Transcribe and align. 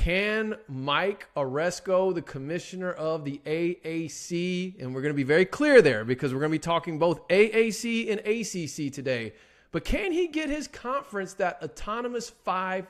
can 0.00 0.56
Mike 0.66 1.28
Aresco, 1.36 2.14
the 2.14 2.22
commissioner 2.22 2.90
of 2.92 3.22
the 3.22 3.38
AAC, 3.44 4.80
and 4.80 4.94
we're 4.94 5.02
going 5.02 5.12
to 5.12 5.16
be 5.16 5.24
very 5.24 5.44
clear 5.44 5.82
there 5.82 6.06
because 6.06 6.32
we're 6.32 6.40
going 6.40 6.50
to 6.50 6.54
be 6.54 6.58
talking 6.58 6.98
both 6.98 7.28
AAC 7.28 8.10
and 8.10 8.18
ACC 8.20 8.90
today, 8.90 9.34
but 9.72 9.84
can 9.84 10.10
he 10.10 10.26
get 10.26 10.48
his 10.48 10.66
conference 10.66 11.34
that 11.34 11.62
autonomous 11.62 12.30
five? 12.30 12.86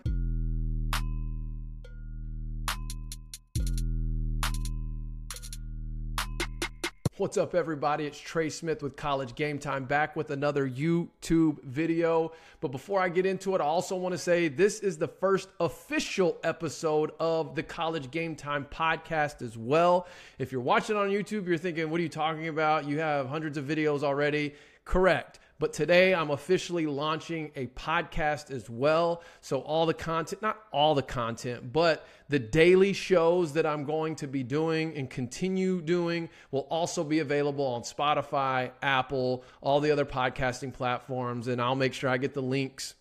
What's 7.21 7.37
up, 7.37 7.55
everybody? 7.55 8.07
It's 8.07 8.19
Trey 8.19 8.49
Smith 8.49 8.83
with 8.83 8.97
College 8.97 9.35
Game 9.35 9.59
Time 9.59 9.85
back 9.85 10.17
with 10.17 10.31
another 10.31 10.67
YouTube 10.67 11.63
video. 11.63 12.33
But 12.63 12.69
before 12.69 12.99
I 12.99 13.11
get 13.11 13.27
into 13.27 13.55
it, 13.55 13.61
I 13.61 13.65
also 13.65 13.95
want 13.95 14.15
to 14.15 14.19
say 14.19 14.49
this 14.49 14.81
is 14.81 14.97
the 14.97 15.07
first 15.07 15.51
official 15.61 16.39
episode 16.43 17.11
of 17.21 17.55
the 17.55 17.63
College 17.63 18.11
Game 18.11 18.37
Time 18.37 18.67
podcast 18.71 19.43
as 19.43 19.59
well. 19.59 20.07
If 20.39 20.51
you're 20.51 20.63
watching 20.63 20.97
on 20.97 21.11
YouTube, 21.11 21.47
you're 21.47 21.59
thinking, 21.59 21.91
what 21.91 22.01
are 22.01 22.03
you 22.03 22.09
talking 22.09 22.49
about? 22.49 22.89
You 22.89 23.01
have 23.01 23.29
hundreds 23.29 23.59
of 23.59 23.67
videos 23.67 24.03
already. 24.03 24.55
Correct. 24.87 25.41
But 25.61 25.75
today 25.75 26.15
I'm 26.15 26.31
officially 26.31 26.87
launching 26.87 27.53
a 27.55 27.67
podcast 27.67 28.51
as 28.51 28.71
well. 28.71 29.23
So, 29.43 29.61
all 29.61 29.85
the 29.85 29.93
content, 29.93 30.41
not 30.41 30.59
all 30.73 30.95
the 30.95 31.03
content, 31.03 31.71
but 31.71 32.09
the 32.31 32.39
daily 32.39 32.95
shows 32.95 33.53
that 33.53 33.67
I'm 33.67 33.85
going 33.85 34.17
to 34.17 34.27
be 34.27 34.43
doing 34.43 34.97
and 34.97 35.11
continue 35.11 35.83
doing 35.83 36.31
will 36.51 36.67
also 36.71 37.05
be 37.05 37.19
available 37.19 37.67
on 37.67 37.83
Spotify, 37.83 38.71
Apple, 38.83 39.45
all 39.61 39.81
the 39.81 39.91
other 39.91 40.07
podcasting 40.07 40.73
platforms. 40.73 41.47
And 41.47 41.61
I'll 41.61 41.77
make 41.77 41.93
sure 41.93 42.09
I 42.09 42.17
get 42.17 42.33
the 42.33 42.41
links 42.43 42.95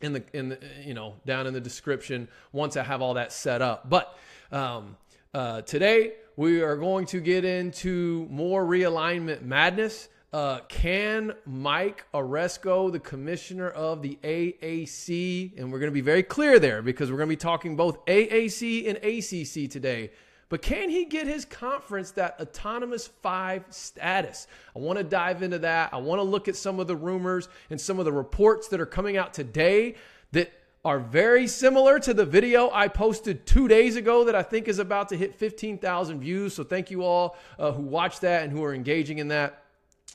in 0.00 0.14
the, 0.14 0.24
in 0.32 0.48
the, 0.48 0.58
you 0.82 0.94
know, 0.94 1.16
down 1.26 1.46
in 1.46 1.52
the 1.52 1.60
description 1.60 2.28
once 2.50 2.78
I 2.78 2.82
have 2.82 3.02
all 3.02 3.14
that 3.14 3.30
set 3.30 3.60
up. 3.60 3.90
But, 3.90 4.16
um, 4.50 4.96
uh, 5.34 5.60
today 5.62 6.14
we 6.36 6.62
are 6.62 6.76
going 6.76 7.04
to 7.06 7.20
get 7.20 7.44
into 7.44 8.26
more 8.30 8.64
realignment 8.64 9.42
madness. 9.42 10.08
Uh, 10.32 10.60
can 10.68 11.32
Mike 11.44 12.04
Aresco, 12.14 12.92
the 12.92 13.00
commissioner 13.00 13.68
of 13.68 14.00
the 14.00 14.16
AAC, 14.22 15.58
and 15.58 15.72
we're 15.72 15.80
going 15.80 15.90
to 15.90 15.94
be 15.94 16.00
very 16.00 16.22
clear 16.22 16.60
there 16.60 16.82
because 16.82 17.10
we're 17.10 17.16
going 17.16 17.28
to 17.28 17.32
be 17.32 17.36
talking 17.36 17.74
both 17.74 18.04
AAC 18.06 18.88
and 18.88 18.96
ACC 18.98 19.68
today, 19.68 20.12
but 20.48 20.62
can 20.62 20.88
he 20.88 21.04
get 21.04 21.26
his 21.26 21.44
conference 21.44 22.12
that 22.12 22.40
autonomous 22.40 23.08
five 23.08 23.64
status? 23.70 24.46
I 24.76 24.78
want 24.78 24.98
to 24.98 25.04
dive 25.04 25.42
into 25.42 25.58
that. 25.60 25.92
I 25.92 25.96
want 25.96 26.20
to 26.20 26.24
look 26.24 26.46
at 26.46 26.54
some 26.54 26.78
of 26.78 26.86
the 26.86 26.96
rumors 26.96 27.48
and 27.68 27.80
some 27.80 27.98
of 27.98 28.04
the 28.04 28.12
reports 28.12 28.68
that 28.68 28.80
are 28.80 28.86
coming 28.86 29.16
out 29.16 29.34
today 29.34 29.96
that 30.30 30.52
are 30.84 31.00
very 31.00 31.48
similar 31.48 31.98
to 31.98 32.14
the 32.14 32.24
video 32.24 32.70
I 32.72 32.86
posted 32.86 33.46
two 33.46 33.66
days 33.66 33.96
ago 33.96 34.24
that 34.24 34.36
I 34.36 34.44
think 34.44 34.68
is 34.68 34.78
about 34.78 35.08
to 35.08 35.16
hit 35.16 35.34
15,000 35.34 36.20
views. 36.20 36.54
So 36.54 36.62
thank 36.62 36.92
you 36.92 37.02
all 37.02 37.36
uh, 37.58 37.72
who 37.72 37.82
watched 37.82 38.20
that 38.20 38.44
and 38.44 38.52
who 38.52 38.62
are 38.62 38.72
engaging 38.72 39.18
in 39.18 39.28
that. 39.28 39.64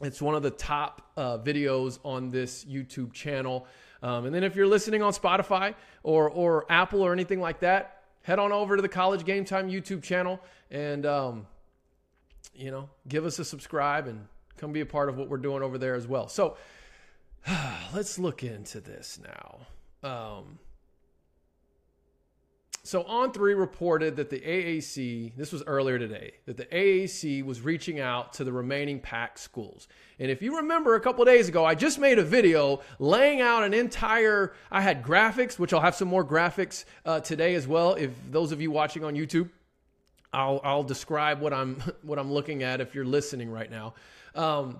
It's 0.02 0.22
one 0.22 0.36
of 0.36 0.44
the 0.44 0.52
top 0.52 1.02
uh, 1.16 1.38
videos 1.38 2.00
on 2.04 2.30
this 2.30 2.66
YouTube 2.66 3.14
channel. 3.14 3.66
Um, 4.04 4.26
and 4.26 4.36
then 4.36 4.44
if 4.44 4.56
you're 4.56 4.68
listening 4.68 5.02
on 5.02 5.14
Spotify 5.14 5.74
or, 6.04 6.30
or 6.30 6.66
Apple 6.70 7.02
or 7.02 7.14
anything 7.14 7.40
like 7.40 7.62
that, 7.62 8.04
head 8.24 8.40
on 8.40 8.52
over 8.52 8.76
to 8.76 8.82
the 8.82 8.90
College 8.90 9.24
Game 9.24 9.46
Time 9.46 9.70
YouTube 9.70 10.04
channel 10.04 10.42
and, 10.70 11.06
um, 11.06 11.48
you 12.54 12.72
know, 12.72 12.90
give 13.08 13.26
us 13.26 13.40
a 13.40 13.46
subscribe 13.46 14.08
and 14.08 14.28
come 14.58 14.74
be 14.74 14.82
a 14.82 14.86
part 14.86 15.10
of 15.10 15.18
what 15.18 15.30
we're 15.30 15.38
doing 15.38 15.64
over 15.64 15.78
there 15.78 15.96
as 15.96 16.08
well. 16.08 16.28
So 16.28 16.58
let's 17.94 18.20
look 18.20 18.44
into 18.44 18.82
this 18.82 19.20
now. 19.24 19.60
Um, 20.04 20.60
so 22.86 23.04
On3 23.04 23.58
reported 23.58 24.16
that 24.18 24.30
the 24.30 24.40
AAC, 24.40 25.36
this 25.36 25.52
was 25.52 25.64
earlier 25.64 25.98
today, 25.98 26.34
that 26.46 26.56
the 26.56 26.66
AAC 26.66 27.44
was 27.44 27.62
reaching 27.62 28.00
out 28.00 28.34
to 28.34 28.44
the 28.44 28.54
remaining 28.54 29.00
PAC 29.00 29.40
schools. 29.40 29.88
And 30.20 30.30
if 30.30 30.44
you 30.44 30.58
remember 30.58 30.94
a 30.94 31.00
couple 31.00 31.26
days 31.26 31.50
ago, 31.50 31.66
I 31.66 31.74
just 31.74 31.98
made 31.98 32.20
a 32.20 32.24
video 32.24 32.82
laying 33.00 33.42
out 33.42 33.64
an 33.64 33.74
entire, 33.74 34.54
I 34.72 34.82
had 34.82 35.02
graphics, 35.02 35.58
which 35.58 35.74
I'll 35.74 35.82
have 35.82 35.96
some 35.96 36.08
more 36.08 36.24
graphics 36.24 36.86
uh, 37.08 37.22
today 37.22 37.56
as 37.56 37.68
well. 37.68 37.96
If 37.96 38.12
those 38.30 38.52
of 38.52 38.62
you 38.62 38.70
watching 38.70 39.04
on 39.04 39.16
YouTube, 39.16 39.50
I'll, 40.32 40.62
I'll 40.64 40.84
describe 40.84 41.42
what 41.42 41.54
I'm, 41.54 41.82
what 42.04 42.20
I'm 42.20 42.32
looking 42.32 42.62
at 42.62 42.82
if 42.82 42.94
you're 42.94 43.04
listening 43.04 43.50
right 43.50 43.72
now. 43.72 43.96
Um, 44.36 44.78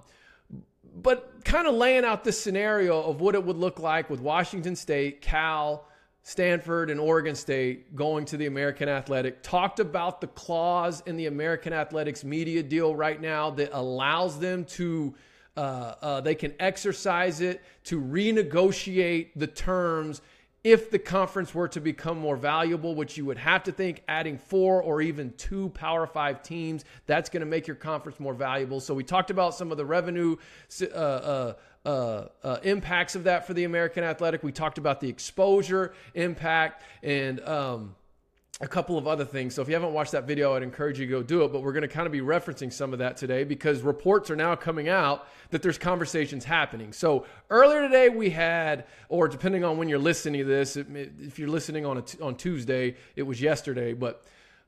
but 0.96 1.44
kind 1.44 1.66
of 1.66 1.74
laying 1.74 2.06
out 2.06 2.24
this 2.24 2.40
scenario 2.40 3.02
of 3.02 3.20
what 3.20 3.34
it 3.34 3.44
would 3.44 3.58
look 3.58 3.80
like 3.80 4.12
with 4.12 4.20
Washington 4.20 4.76
State, 4.76 5.22
Cal, 5.22 5.88
Stanford 6.28 6.90
and 6.90 7.00
Oregon 7.00 7.36
State 7.36 7.96
going 7.96 8.26
to 8.26 8.36
the 8.36 8.48
American 8.48 8.90
Athletic, 8.90 9.44
talked 9.44 9.80
about 9.80 10.22
the 10.22 10.28
clause 10.28 11.04
in 11.06 11.18
the 11.18 11.28
American 11.28 11.72
Athletics 11.72 12.24
media 12.24 12.64
deal 12.64 12.96
right 12.96 13.22
now 13.22 13.52
that 13.52 13.70
allows 13.72 14.40
them 14.40 14.66
to, 14.66 15.14
uh, 15.56 15.94
uh, 16.02 16.22
they 16.22 16.34
can 16.34 16.52
exercise 16.60 17.42
it 17.42 17.62
to 17.84 18.02
renegotiate 18.02 19.34
the 19.36 19.46
terms 19.46 20.24
if 20.64 20.90
the 20.90 20.98
conference 20.98 21.54
were 21.54 21.68
to 21.68 21.80
become 21.80 22.18
more 22.18 22.36
valuable, 22.36 22.96
which 22.96 23.18
you 23.18 23.26
would 23.26 23.38
have 23.38 23.62
to 23.62 23.72
think 23.72 24.02
adding 24.08 24.40
four 24.40 24.82
or 24.82 25.04
even 25.04 25.32
two 25.38 25.70
Power 25.70 26.08
Five 26.08 26.42
teams, 26.42 26.86
that's 27.06 27.30
going 27.30 27.42
to 27.42 27.46
make 27.46 27.68
your 27.68 27.76
conference 27.76 28.20
more 28.20 28.34
valuable. 28.34 28.80
So 28.80 28.96
we 28.96 29.04
talked 29.04 29.30
about 29.30 29.54
some 29.54 29.70
of 29.72 29.78
the 29.78 29.86
revenue 29.86 30.38
uh, 30.92 31.54
uh, 31.86 32.28
uh, 32.44 32.58
impacts 32.64 33.16
of 33.16 33.26
that 33.26 33.46
for 33.46 33.54
the 33.54 33.64
American 33.64 34.04
Athletic. 34.04 34.44
We 34.44 34.52
talked 34.52 34.78
about 34.78 35.02
the 35.02 35.10
exposure 35.10 35.94
impact 36.16 36.84
and 37.04 37.40
um, 37.42 37.96
a 38.62 38.68
couple 38.68 38.98
of 38.98 39.08
other 39.08 39.26
things. 39.26 39.54
So 39.54 39.62
if 39.62 39.68
you 39.68 39.74
haven't 39.74 39.94
watched 39.94 40.14
that 40.14 40.26
video, 40.26 40.56
I'd 40.56 40.64
encourage 40.64 41.00
you 41.00 41.06
to 41.06 41.12
go 41.12 41.22
do 41.22 41.44
it. 41.44 41.52
But 41.52 41.62
we're 41.62 41.74
going 41.74 41.84
to 41.84 41.88
kind 41.88 42.08
of 42.08 42.12
be 42.12 42.22
referencing 42.22 42.72
some 42.72 42.94
of 42.94 43.00
that 43.00 43.18
today 43.18 43.44
because 43.44 43.82
reports 43.82 44.32
are 44.32 44.36
now 44.36 44.56
coming 44.56 44.90
out 44.90 45.28
that 45.52 45.62
there's 45.62 45.78
conversations 45.78 46.46
happening. 46.46 46.94
So 46.94 47.26
earlier 47.50 47.82
today 47.82 48.10
we 48.10 48.30
had, 48.30 48.86
or 49.10 49.28
depending 49.28 49.64
on 49.64 49.78
when 49.78 49.90
you're 49.90 50.00
listening 50.00 50.40
to 50.40 50.46
this, 50.46 50.78
if 50.78 51.38
you're 51.38 51.50
listening 51.50 51.86
on 51.86 52.04
on 52.22 52.36
Tuesday, 52.36 52.96
it 53.16 53.24
was 53.24 53.42
yesterday, 53.42 53.94
but. 53.94 54.24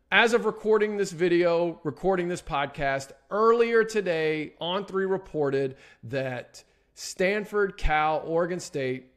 As 0.10 0.32
of 0.32 0.46
recording 0.46 0.96
this 0.96 1.12
video, 1.12 1.82
recording 1.84 2.30
this 2.30 2.42
podcast, 2.42 3.12
earlier 3.30 3.84
today, 3.84 4.54
On3 4.62 5.10
reported 5.10 5.76
that 6.04 6.64
Stanford, 7.00 7.78
Cal, 7.78 8.24
Oregon 8.26 8.60
State, 8.60 9.12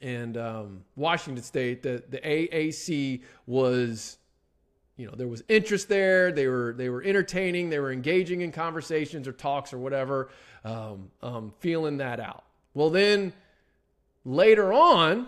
and 0.00 0.36
um, 0.36 0.84
Washington 0.94 1.42
State, 1.42 1.82
the, 1.82 2.04
the 2.08 2.18
AAC 2.18 3.22
was, 3.46 4.16
you 4.96 5.04
know, 5.04 5.14
there 5.16 5.26
was 5.26 5.42
interest 5.48 5.88
there. 5.88 6.30
They 6.30 6.46
were 6.46 6.72
they 6.78 6.88
were 6.90 7.02
entertaining. 7.02 7.68
They 7.68 7.80
were 7.80 7.90
engaging 7.90 8.42
in 8.42 8.52
conversations 8.52 9.26
or 9.26 9.32
talks 9.32 9.72
or 9.72 9.78
whatever, 9.78 10.28
um, 10.64 11.10
um, 11.20 11.52
feeling 11.58 11.96
that 11.96 12.20
out. 12.20 12.44
Well, 12.74 12.90
then 12.90 13.32
later 14.24 14.72
on, 14.72 15.26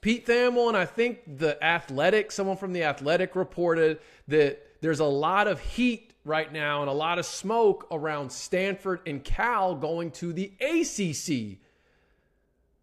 Pete 0.00 0.26
Thamel 0.26 0.66
and 0.66 0.76
I 0.76 0.84
think 0.84 1.38
the 1.38 1.62
Athletic, 1.62 2.32
someone 2.32 2.56
from 2.56 2.72
the 2.72 2.82
Athletic 2.82 3.36
reported 3.36 4.00
that 4.26 4.80
there's 4.80 5.00
a 5.00 5.04
lot 5.04 5.46
of 5.46 5.60
heat 5.60 6.09
right 6.24 6.52
now 6.52 6.82
and 6.82 6.90
a 6.90 6.94
lot 6.94 7.18
of 7.18 7.26
smoke 7.26 7.86
around 7.90 8.30
Stanford 8.30 9.00
and 9.06 9.24
Cal 9.24 9.74
going 9.74 10.10
to 10.12 10.32
the 10.32 10.52
ACC, 10.60 11.58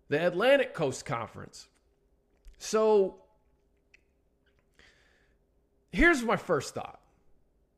the 0.09 0.25
Atlantic 0.25 0.73
Coast 0.73 1.05
Conference. 1.05 1.67
So 2.57 3.15
here's 5.91 6.23
my 6.23 6.37
first 6.37 6.73
thought 6.73 6.99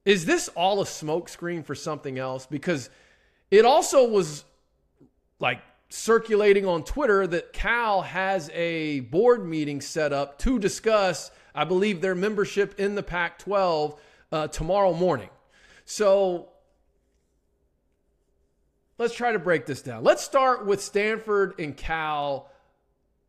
Is 0.05 0.25
this 0.25 0.47
all 0.49 0.81
a 0.81 0.85
smokescreen 0.85 1.65
for 1.65 1.75
something 1.75 2.17
else? 2.17 2.45
Because 2.45 2.89
it 3.51 3.65
also 3.65 4.07
was 4.07 4.45
like 5.39 5.61
circulating 5.89 6.65
on 6.65 6.83
Twitter 6.83 7.25
that 7.27 7.51
Cal 7.51 8.03
has 8.03 8.49
a 8.53 9.01
board 9.01 9.45
meeting 9.45 9.81
set 9.81 10.13
up 10.13 10.37
to 10.39 10.59
discuss, 10.59 11.31
I 11.55 11.63
believe, 11.63 11.99
their 11.99 12.15
membership 12.15 12.79
in 12.79 12.95
the 12.95 13.03
Pac 13.03 13.39
12 13.39 13.99
uh, 14.31 14.47
tomorrow 14.47 14.93
morning. 14.93 15.29
So 15.89 16.49
let's 18.99 19.15
try 19.15 19.31
to 19.31 19.39
break 19.39 19.65
this 19.65 19.81
down. 19.81 20.03
Let's 20.03 20.23
start 20.23 20.67
with 20.67 20.83
Stanford 20.83 21.55
and 21.57 21.75
Cal 21.75 22.51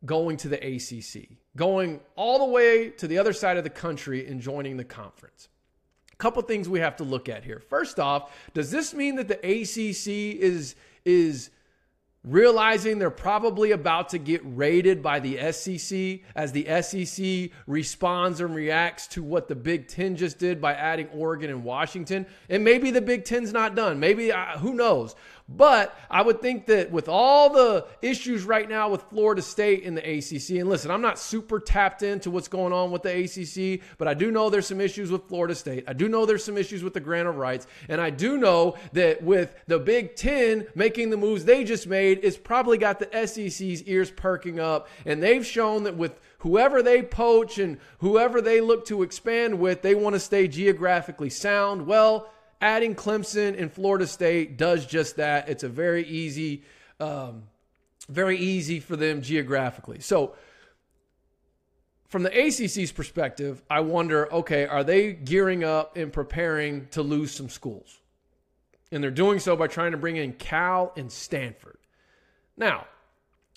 going 0.05 0.37
to 0.37 0.47
the 0.47 0.57
ACC, 0.57 1.37
going 1.55 2.01
all 2.15 2.37
the 2.37 2.53
way 2.53 2.91
to 2.91 3.07
the 3.07 3.17
other 3.17 3.33
side 3.33 3.57
of 3.57 3.63
the 3.63 3.71
country 3.71 4.27
and 4.27 4.39
joining 4.39 4.77
the 4.77 4.83
conference. 4.83 5.49
A 6.13 6.15
couple 6.17 6.39
things 6.43 6.69
we 6.69 6.81
have 6.81 6.97
to 6.97 7.03
look 7.03 7.29
at 7.29 7.43
here. 7.43 7.59
First 7.59 7.99
off, 7.99 8.31
does 8.53 8.69
this 8.69 8.93
mean 8.93 9.15
that 9.15 9.27
the 9.27 9.39
ACC 9.39 10.39
is 10.39 10.75
is 11.03 11.49
realizing 12.23 12.99
they're 12.99 13.09
probably 13.09 13.71
about 13.71 14.09
to 14.09 14.19
get 14.19 14.41
raided 14.43 15.01
by 15.01 15.19
the 15.19 15.51
SEC 15.51 16.19
as 16.35 16.51
the 16.51 16.65
SEC 16.81 17.49
responds 17.65 18.39
and 18.39 18.53
reacts 18.53 19.07
to 19.07 19.23
what 19.23 19.47
the 19.47 19.55
Big 19.55 19.87
Ten 19.87 20.15
just 20.15 20.37
did 20.37 20.61
by 20.61 20.73
adding 20.73 21.07
Oregon 21.09 21.49
and 21.49 21.63
Washington. 21.63 22.27
And 22.47 22.63
maybe 22.63 22.91
the 22.91 23.01
Big 23.01 23.25
Ten's 23.25 23.51
not 23.51 23.75
done. 23.75 23.99
Maybe, 23.99 24.31
uh, 24.31 24.59
who 24.59 24.73
knows? 24.73 25.15
But 25.55 25.95
I 26.09 26.21
would 26.21 26.41
think 26.41 26.67
that 26.67 26.91
with 26.91 27.09
all 27.09 27.49
the 27.49 27.85
issues 28.01 28.43
right 28.43 28.69
now 28.69 28.89
with 28.89 29.03
Florida 29.03 29.41
State 29.41 29.83
in 29.83 29.95
the 29.95 30.01
ACC, 30.01 30.59
and 30.59 30.69
listen, 30.69 30.91
I'm 30.91 31.01
not 31.01 31.19
super 31.19 31.59
tapped 31.59 32.03
into 32.03 32.31
what's 32.31 32.47
going 32.47 32.73
on 32.73 32.91
with 32.91 33.03
the 33.03 33.09
ACC, 33.09 33.81
but 33.97 34.07
I 34.07 34.13
do 34.13 34.31
know 34.31 34.49
there's 34.49 34.67
some 34.67 34.81
issues 34.81 35.11
with 35.11 35.27
Florida 35.27 35.55
State. 35.55 35.83
I 35.87 35.93
do 35.93 36.07
know 36.07 36.25
there's 36.25 36.43
some 36.43 36.57
issues 36.57 36.83
with 36.83 36.93
the 36.93 36.99
grant 36.99 37.27
of 37.27 37.37
rights. 37.37 37.67
And 37.89 37.99
I 37.99 38.09
do 38.09 38.37
know 38.37 38.75
that 38.93 39.23
with 39.23 39.53
the 39.67 39.79
Big 39.79 40.15
Ten 40.15 40.67
making 40.75 41.09
the 41.09 41.17
moves 41.17 41.45
they 41.45 41.63
just 41.63 41.87
made, 41.87 42.19
it's 42.23 42.37
probably 42.37 42.77
got 42.77 42.99
the 42.99 43.27
SEC's 43.27 43.83
ears 43.83 44.11
perking 44.11 44.59
up. 44.59 44.87
And 45.05 45.21
they've 45.21 45.45
shown 45.45 45.83
that 45.83 45.97
with 45.97 46.19
whoever 46.39 46.81
they 46.81 47.01
poach 47.03 47.57
and 47.57 47.77
whoever 47.99 48.41
they 48.41 48.61
look 48.61 48.85
to 48.85 49.03
expand 49.03 49.59
with, 49.59 49.81
they 49.81 49.95
want 49.95 50.15
to 50.15 50.19
stay 50.19 50.47
geographically 50.47 51.29
sound. 51.29 51.85
Well, 51.85 52.31
adding 52.61 52.95
Clemson 52.95 53.59
and 53.59 53.71
Florida 53.71 54.07
State 54.07 54.57
does 54.57 54.85
just 54.85 55.17
that. 55.17 55.49
It's 55.49 55.63
a 55.63 55.69
very 55.69 56.05
easy, 56.05 56.63
um, 56.99 57.43
very 58.07 58.37
easy 58.37 58.79
for 58.79 58.95
them 58.95 59.21
geographically. 59.21 59.99
So, 59.99 60.35
from 62.07 62.23
the 62.23 62.29
ACC's 62.29 62.91
perspective, 62.91 63.61
I 63.69 63.79
wonder 63.79 64.31
okay, 64.33 64.65
are 64.65 64.83
they 64.83 65.13
gearing 65.13 65.63
up 65.63 65.97
and 65.97 66.13
preparing 66.13 66.87
to 66.91 67.01
lose 67.01 67.31
some 67.31 67.49
schools? 67.49 67.99
And 68.91 69.03
they're 69.03 69.11
doing 69.11 69.39
so 69.39 69.55
by 69.55 69.67
trying 69.67 69.91
to 69.91 69.97
bring 69.97 70.17
in 70.17 70.33
Cal 70.33 70.93
and 70.97 71.11
Stanford. 71.11 71.77
Now, 72.57 72.85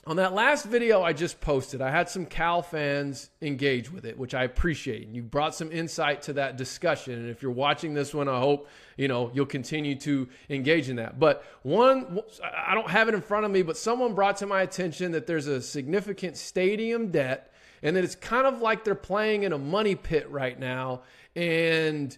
on 0.07 0.17
that 0.17 0.35
last 0.35 0.67
video 0.67 1.03
I 1.03 1.13
just 1.13 1.41
posted, 1.41 1.81
I 1.81 1.91
had 1.91 2.09
some 2.09 2.27
Cal 2.27 2.63
fans 2.63 3.31
engage 3.41 3.91
with 3.91 4.05
it, 4.05 4.19
which 4.19 4.35
I 4.35 4.45
appreciate. 4.45 5.09
You 5.09 5.23
brought 5.23 5.55
some 5.55 5.73
insight 5.73 6.23
to 6.23 6.35
that 6.35 6.57
discussion. 6.57 7.15
And 7.15 7.31
if 7.31 7.43
you're 7.43 7.51
watching 7.51 7.95
this 7.95 8.13
one, 8.13 8.29
I 8.29 8.39
hope, 8.39 8.69
you 8.97 9.09
know, 9.09 9.31
you'll 9.33 9.47
continue 9.47 9.95
to 10.01 10.29
engage 10.51 10.91
in 10.91 10.97
that. 10.97 11.19
But 11.19 11.45
one, 11.63 12.21
I 12.55 12.75
don't 12.75 12.91
have 12.91 13.09
it 13.09 13.15
in 13.15 13.23
front 13.23 13.47
of 13.47 13.51
me, 13.51 13.63
but 13.63 13.77
someone 13.77 14.15
brought 14.15 14.37
to 14.39 14.47
my 14.47 14.63
attention 14.63 15.13
that 15.13 15.27
there's 15.27 15.47
a 15.47 15.63
significant 15.63 16.37
stadium 16.37 17.11
debt 17.11 17.53
and 17.83 17.97
that 17.97 18.05
it's 18.05 18.15
kind 18.15 18.47
of 18.47 18.61
like 18.61 18.85
they're 18.85 18.95
playing 18.95 19.45
in 19.45 19.53
a 19.53 19.59
money 19.59 19.95
pit 19.95 20.31
right 20.31 20.59
now. 20.59 21.03
And 21.35 22.17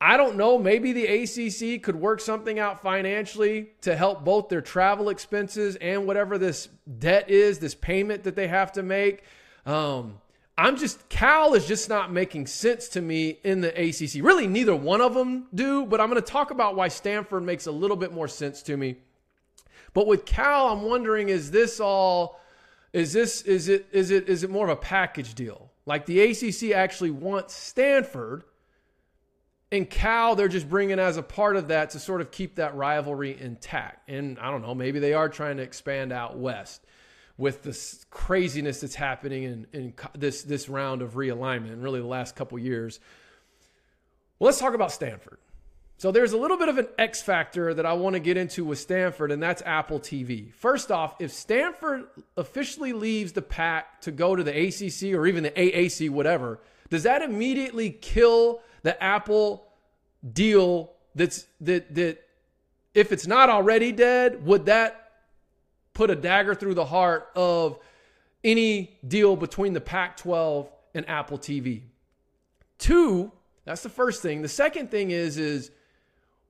I 0.00 0.18
don't 0.18 0.36
know. 0.36 0.58
Maybe 0.58 0.92
the 0.92 1.06
ACC 1.06 1.82
could 1.82 1.96
work 1.96 2.20
something 2.20 2.58
out 2.58 2.82
financially 2.82 3.70
to 3.80 3.96
help 3.96 4.24
both 4.24 4.48
their 4.48 4.60
travel 4.60 5.08
expenses 5.08 5.76
and 5.76 6.06
whatever 6.06 6.36
this 6.36 6.68
debt 6.98 7.30
is, 7.30 7.58
this 7.58 7.74
payment 7.74 8.24
that 8.24 8.36
they 8.36 8.48
have 8.48 8.72
to 8.72 8.82
make. 8.82 9.22
Um, 9.64 10.18
I'm 10.58 10.76
just, 10.76 11.08
Cal 11.08 11.54
is 11.54 11.66
just 11.66 11.88
not 11.88 12.12
making 12.12 12.46
sense 12.46 12.88
to 12.90 13.00
me 13.00 13.38
in 13.42 13.62
the 13.62 13.68
ACC. 13.68 14.22
Really, 14.22 14.46
neither 14.46 14.76
one 14.76 15.00
of 15.00 15.14
them 15.14 15.46
do, 15.54 15.86
but 15.86 16.00
I'm 16.00 16.10
going 16.10 16.22
to 16.22 16.30
talk 16.30 16.50
about 16.50 16.76
why 16.76 16.88
Stanford 16.88 17.42
makes 17.42 17.66
a 17.66 17.72
little 17.72 17.96
bit 17.96 18.12
more 18.12 18.28
sense 18.28 18.62
to 18.62 18.76
me. 18.76 18.96
But 19.94 20.06
with 20.06 20.26
Cal, 20.26 20.68
I'm 20.68 20.82
wondering 20.82 21.30
is 21.30 21.50
this 21.50 21.80
all, 21.80 22.40
is 22.92 23.14
this, 23.14 23.42
is 23.42 23.68
it, 23.68 23.86
is 23.92 24.10
it, 24.10 24.28
is 24.28 24.44
it 24.44 24.50
more 24.50 24.68
of 24.68 24.70
a 24.70 24.80
package 24.80 25.34
deal? 25.34 25.70
Like 25.86 26.04
the 26.04 26.20
ACC 26.20 26.74
actually 26.74 27.10
wants 27.10 27.54
Stanford 27.54 28.44
and 29.72 29.88
Cal, 29.88 30.36
they're 30.36 30.48
just 30.48 30.68
bringing 30.68 30.98
as 30.98 31.16
a 31.16 31.22
part 31.22 31.56
of 31.56 31.68
that 31.68 31.90
to 31.90 31.98
sort 31.98 32.20
of 32.20 32.30
keep 32.30 32.56
that 32.56 32.76
rivalry 32.76 33.36
intact. 33.38 34.08
And 34.08 34.38
I 34.38 34.50
don't 34.50 34.62
know, 34.62 34.74
maybe 34.74 34.98
they 35.00 35.12
are 35.12 35.28
trying 35.28 35.56
to 35.56 35.62
expand 35.62 36.12
out 36.12 36.38
west 36.38 36.84
with 37.36 37.62
this 37.62 38.06
craziness 38.10 38.80
that's 38.80 38.94
happening 38.94 39.42
in, 39.42 39.66
in 39.72 39.94
this, 40.14 40.42
this 40.42 40.68
round 40.68 41.02
of 41.02 41.14
realignment 41.14 41.72
and 41.72 41.82
really 41.82 42.00
the 42.00 42.06
last 42.06 42.36
couple 42.36 42.58
years. 42.58 43.00
Well, 44.38 44.46
let's 44.46 44.58
talk 44.58 44.74
about 44.74 44.92
Stanford. 44.92 45.38
So 45.98 46.12
there's 46.12 46.32
a 46.32 46.38
little 46.38 46.58
bit 46.58 46.68
of 46.68 46.76
an 46.76 46.88
X 46.98 47.22
factor 47.22 47.72
that 47.72 47.86
I 47.86 47.94
want 47.94 48.14
to 48.14 48.20
get 48.20 48.36
into 48.36 48.64
with 48.66 48.78
Stanford, 48.78 49.32
and 49.32 49.42
that's 49.42 49.62
Apple 49.64 49.98
TV. 49.98 50.52
First 50.52 50.92
off, 50.92 51.14
if 51.20 51.32
Stanford 51.32 52.04
officially 52.36 52.92
leaves 52.92 53.32
the 53.32 53.40
Pac 53.40 54.02
to 54.02 54.12
go 54.12 54.36
to 54.36 54.42
the 54.42 54.52
ACC 54.52 55.14
or 55.14 55.26
even 55.26 55.42
the 55.42 55.50
AAC, 55.50 56.10
whatever, 56.10 56.60
does 56.90 57.04
that 57.04 57.22
immediately 57.22 57.90
kill 57.90 58.60
the 58.86 59.02
Apple 59.02 59.66
deal 60.32 60.92
that's 61.16 61.44
that 61.60 61.92
that 61.96 62.22
if 62.94 63.10
it's 63.10 63.26
not 63.26 63.50
already 63.50 63.90
dead, 63.90 64.46
would 64.46 64.66
that 64.66 65.10
put 65.92 66.08
a 66.08 66.14
dagger 66.14 66.54
through 66.54 66.74
the 66.74 66.84
heart 66.84 67.28
of 67.34 67.80
any 68.44 68.96
deal 69.08 69.34
between 69.34 69.72
the 69.72 69.80
Pac 69.80 70.16
12 70.18 70.70
and 70.94 71.08
Apple 71.08 71.36
TV? 71.36 71.82
Two, 72.78 73.32
that's 73.64 73.82
the 73.82 73.88
first 73.88 74.22
thing. 74.22 74.42
The 74.42 74.48
second 74.48 74.92
thing 74.92 75.10
is 75.10 75.36
is 75.36 75.72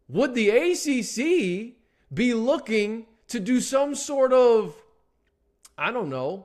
would 0.07 0.35
the 0.35 0.51
ACC 0.51 1.73
be 2.13 2.35
looking 2.35 3.07
to 3.29 3.41
do 3.41 3.63
some 3.63 3.95
sort 3.95 4.35
of 4.35 4.77
I 5.79 5.91
don't 5.91 6.11
know, 6.11 6.45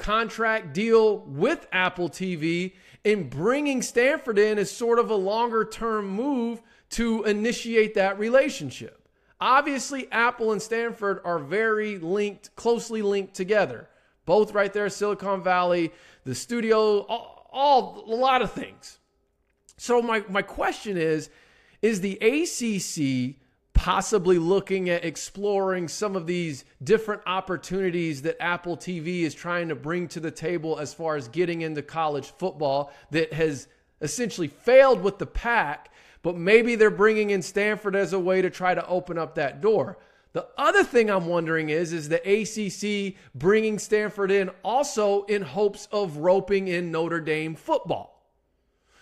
contract 0.00 0.72
deal 0.72 1.18
with 1.18 1.68
Apple 1.70 2.08
TV 2.08 2.72
and 3.04 3.30
bringing 3.30 3.82
Stanford 3.82 4.38
in 4.38 4.58
is 4.58 4.70
sort 4.70 4.98
of 4.98 5.10
a 5.10 5.14
longer 5.14 5.64
term 5.64 6.08
move 6.08 6.62
to 6.90 7.22
initiate 7.24 7.94
that 7.94 8.18
relationship. 8.18 9.06
Obviously, 9.40 10.10
Apple 10.10 10.52
and 10.52 10.60
Stanford 10.60 11.20
are 11.24 11.38
very 11.38 11.98
linked, 11.98 12.54
closely 12.56 13.02
linked 13.02 13.34
together. 13.34 13.88
Both 14.26 14.52
right 14.52 14.72
there, 14.72 14.88
Silicon 14.88 15.42
Valley, 15.42 15.92
the 16.24 16.34
studio, 16.34 17.00
all, 17.00 17.48
all 17.52 18.04
a 18.06 18.14
lot 18.14 18.42
of 18.42 18.52
things. 18.52 18.98
So 19.76 20.02
my 20.02 20.24
my 20.28 20.42
question 20.42 20.96
is, 20.96 21.30
is 21.80 22.00
the 22.00 22.16
ACC 22.16 23.39
possibly 23.80 24.36
looking 24.36 24.90
at 24.90 25.06
exploring 25.06 25.88
some 25.88 26.14
of 26.14 26.26
these 26.26 26.66
different 26.84 27.22
opportunities 27.24 28.20
that 28.20 28.36
Apple 28.38 28.76
TV 28.76 29.22
is 29.22 29.34
trying 29.34 29.70
to 29.70 29.74
bring 29.74 30.06
to 30.06 30.20
the 30.20 30.30
table 30.30 30.78
as 30.78 30.92
far 30.92 31.16
as 31.16 31.28
getting 31.28 31.62
into 31.62 31.80
college 31.80 32.30
football 32.32 32.92
that 33.10 33.32
has 33.32 33.68
essentially 34.02 34.48
failed 34.48 35.00
with 35.00 35.16
the 35.16 35.24
Pac, 35.24 35.90
but 36.20 36.36
maybe 36.36 36.74
they're 36.74 36.90
bringing 36.90 37.30
in 37.30 37.40
Stanford 37.40 37.96
as 37.96 38.12
a 38.12 38.18
way 38.18 38.42
to 38.42 38.50
try 38.50 38.74
to 38.74 38.86
open 38.86 39.16
up 39.16 39.36
that 39.36 39.62
door. 39.62 39.96
The 40.34 40.46
other 40.58 40.84
thing 40.84 41.08
I'm 41.08 41.24
wondering 41.24 41.70
is 41.70 41.94
is 41.94 42.10
the 42.10 42.20
ACC 42.20 43.14
bringing 43.34 43.78
Stanford 43.78 44.30
in 44.30 44.50
also 44.62 45.22
in 45.22 45.40
hopes 45.40 45.88
of 45.90 46.18
roping 46.18 46.68
in 46.68 46.92
Notre 46.92 47.22
Dame 47.22 47.54
football. 47.54 48.26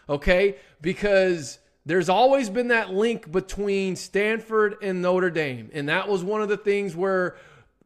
Okay? 0.09 0.55
Because 0.81 1.59
there's 1.89 2.11
always 2.11 2.51
been 2.51 2.69
that 2.69 2.93
link 2.93 3.33
between 3.33 3.97
Stanford 3.97 4.77
and 4.83 5.01
Notre 5.01 5.31
Dame. 5.31 5.71
And 5.73 5.89
that 5.89 6.07
was 6.07 6.23
one 6.23 6.43
of 6.43 6.51
the 6.51 6.59
things 6.59 6.95
where 6.95 7.37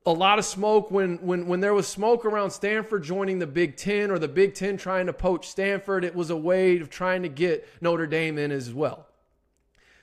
a 0.05 0.13
lot 0.13 0.41
of 0.41 0.45
smoke 0.45 0.91
when 0.91 1.19
when 1.19 1.47
when 1.47 1.61
there 1.61 1.73
was 1.73 1.87
smoke 1.87 2.25
around 2.25 2.51
Stanford 2.51 3.05
joining 3.05 3.39
the 3.39 3.47
Big 3.47 3.77
10 3.77 4.11
or 4.11 4.19
the 4.19 4.27
Big 4.27 4.55
10 4.55 4.77
trying 4.77 5.07
to 5.07 5.13
poach 5.13 5.49
Stanford, 5.49 6.05
it 6.05 6.17
was 6.17 6.31
a 6.31 6.37
way 6.37 6.81
of 6.81 6.91
trying 6.91 7.23
to 7.23 7.29
get 7.29 7.65
Notre 7.81 8.09
Dame 8.09 8.39
in 8.39 8.51
as 8.51 8.75
well. 8.75 9.07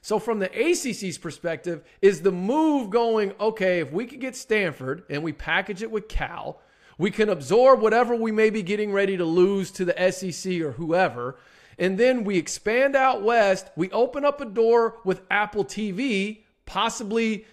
So 0.02 0.18
from 0.18 0.40
the 0.40 0.48
ACC's 0.48 1.18
perspective, 1.18 1.84
is 2.02 2.22
the 2.22 2.32
move 2.32 2.90
going, 2.90 3.34
okay, 3.38 3.82
if 3.82 3.92
we 3.92 4.06
could 4.06 4.22
get 4.22 4.38
Stanford 4.38 5.04
and 5.10 5.24
we 5.24 5.34
package 5.34 5.84
it 5.84 5.92
with 5.92 6.08
Cal, 6.08 6.62
we 6.98 7.12
can 7.12 7.28
absorb 7.28 7.82
whatever 7.82 8.16
we 8.16 8.32
may 8.32 8.50
be 8.50 8.64
getting 8.64 8.94
ready 8.94 9.18
to 9.18 9.26
lose 9.26 9.72
to 9.72 9.84
the 9.84 10.10
SEC 10.10 10.62
or 10.62 10.72
whoever 10.72 11.36
and 11.80 11.98
then 11.98 12.26
we 12.26 12.38
expand 12.38 12.96
out 12.96 13.24
west. 13.24 13.70
We 13.76 13.90
open 13.92 14.26
up 14.26 14.42
a 14.42 14.46
door 14.46 14.98
with 15.06 15.22
Apple 15.32 15.64
TV, 15.64 16.44
possibly 16.66 17.46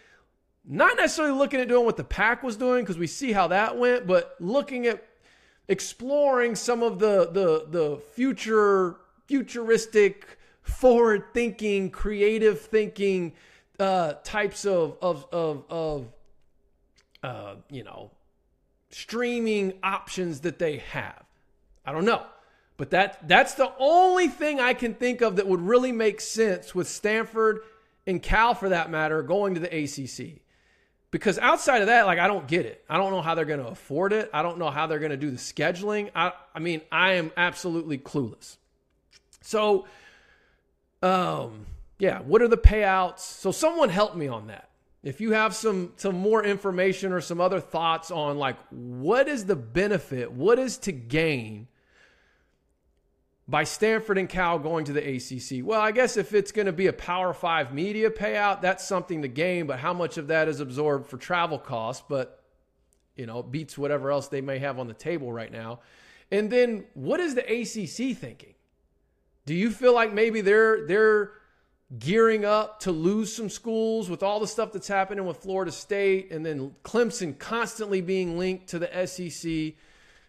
not 0.64 0.96
necessarily 0.96 1.38
looking 1.38 1.60
at 1.60 1.68
doing 1.68 1.86
what 1.86 1.96
the 1.96 2.04
Pac 2.04 2.42
was 2.42 2.56
doing 2.56 2.82
because 2.82 2.98
we 2.98 3.06
see 3.06 3.32
how 3.32 3.46
that 3.48 3.78
went, 3.78 4.06
but 4.06 4.34
looking 4.40 4.86
at 4.86 5.06
exploring 5.68 6.54
some 6.54 6.82
of 6.82 6.98
the 6.98 7.30
the 7.30 7.66
the 7.68 7.96
future 8.14 8.96
futuristic 9.26 10.38
forward 10.62 11.24
thinking 11.32 11.90
creative 11.90 12.60
thinking 12.60 13.32
uh, 13.78 14.14
types 14.24 14.64
of 14.64 14.96
of 15.00 15.26
of, 15.32 15.64
of 15.70 16.06
uh, 17.22 17.54
you 17.70 17.84
know 17.84 18.10
streaming 18.90 19.72
options 19.82 20.40
that 20.40 20.58
they 20.58 20.78
have 20.78 21.24
i 21.84 21.92
don't 21.92 22.04
know 22.04 22.24
but 22.76 22.90
that 22.90 23.26
that's 23.26 23.54
the 23.54 23.72
only 23.78 24.28
thing 24.28 24.60
I 24.60 24.74
can 24.74 24.94
think 24.94 25.22
of 25.22 25.36
that 25.36 25.46
would 25.46 25.62
really 25.62 25.92
make 25.92 26.20
sense 26.20 26.74
with 26.74 26.88
Stanford 26.88 27.60
and 28.06 28.22
Cal 28.22 28.54
for 28.54 28.68
that 28.68 28.90
matter 28.90 29.22
going 29.22 29.54
to 29.54 29.60
the 29.60 29.84
ACC. 29.84 30.42
Because 31.10 31.38
outside 31.38 31.80
of 31.80 31.86
that, 31.86 32.04
like 32.04 32.18
I 32.18 32.26
don't 32.26 32.46
get 32.46 32.66
it. 32.66 32.84
I 32.88 32.98
don't 32.98 33.12
know 33.12 33.22
how 33.22 33.34
they're 33.34 33.46
going 33.46 33.60
to 33.60 33.68
afford 33.68 34.12
it. 34.12 34.28
I 34.34 34.42
don't 34.42 34.58
know 34.58 34.70
how 34.70 34.86
they're 34.86 34.98
going 34.98 35.12
to 35.12 35.16
do 35.16 35.30
the 35.30 35.38
scheduling. 35.38 36.10
I 36.14 36.32
I 36.54 36.58
mean, 36.58 36.82
I 36.92 37.14
am 37.14 37.32
absolutely 37.36 37.98
clueless. 37.98 38.56
So 39.40 39.86
um 41.02 41.66
yeah, 41.98 42.20
what 42.20 42.42
are 42.42 42.48
the 42.48 42.58
payouts? 42.58 43.20
So 43.20 43.52
someone 43.52 43.88
help 43.88 44.14
me 44.14 44.28
on 44.28 44.48
that. 44.48 44.68
If 45.02 45.22
you 45.22 45.32
have 45.32 45.54
some 45.54 45.94
some 45.96 46.16
more 46.16 46.44
information 46.44 47.12
or 47.12 47.22
some 47.22 47.40
other 47.40 47.60
thoughts 47.60 48.10
on 48.10 48.36
like 48.36 48.56
what 48.68 49.28
is 49.28 49.46
the 49.46 49.56
benefit, 49.56 50.30
what 50.30 50.58
is 50.58 50.76
to 50.78 50.92
gain 50.92 51.68
by 53.48 53.64
Stanford 53.64 54.18
and 54.18 54.28
Cal 54.28 54.58
going 54.58 54.84
to 54.86 54.92
the 54.92 55.16
ACC. 55.16 55.64
Well, 55.64 55.80
I 55.80 55.92
guess 55.92 56.16
if 56.16 56.34
it's 56.34 56.50
going 56.50 56.66
to 56.66 56.72
be 56.72 56.88
a 56.88 56.92
Power 56.92 57.32
Five 57.32 57.72
media 57.72 58.10
payout, 58.10 58.60
that's 58.60 58.86
something 58.86 59.22
to 59.22 59.28
gain, 59.28 59.66
but 59.66 59.78
how 59.78 59.92
much 59.92 60.18
of 60.18 60.28
that 60.28 60.48
is 60.48 60.60
absorbed 60.60 61.06
for 61.08 61.16
travel 61.16 61.58
costs? 61.58 62.04
But, 62.08 62.42
you 63.14 63.26
know, 63.26 63.42
beats 63.42 63.78
whatever 63.78 64.10
else 64.10 64.28
they 64.28 64.40
may 64.40 64.58
have 64.58 64.78
on 64.78 64.88
the 64.88 64.94
table 64.94 65.32
right 65.32 65.52
now. 65.52 65.80
And 66.32 66.50
then 66.50 66.86
what 66.94 67.20
is 67.20 67.36
the 67.36 67.42
ACC 67.42 68.16
thinking? 68.16 68.54
Do 69.44 69.54
you 69.54 69.70
feel 69.70 69.94
like 69.94 70.12
maybe 70.12 70.40
they're 70.40 70.86
they're 70.88 71.30
gearing 72.00 72.44
up 72.44 72.80
to 72.80 72.90
lose 72.90 73.32
some 73.32 73.48
schools 73.48 74.10
with 74.10 74.24
all 74.24 74.40
the 74.40 74.46
stuff 74.48 74.72
that's 74.72 74.88
happening 74.88 75.24
with 75.24 75.36
Florida 75.36 75.70
State 75.70 76.32
and 76.32 76.44
then 76.44 76.74
Clemson 76.82 77.38
constantly 77.38 78.00
being 78.00 78.36
linked 78.36 78.66
to 78.70 78.80
the 78.80 79.06
SEC, 79.06 79.74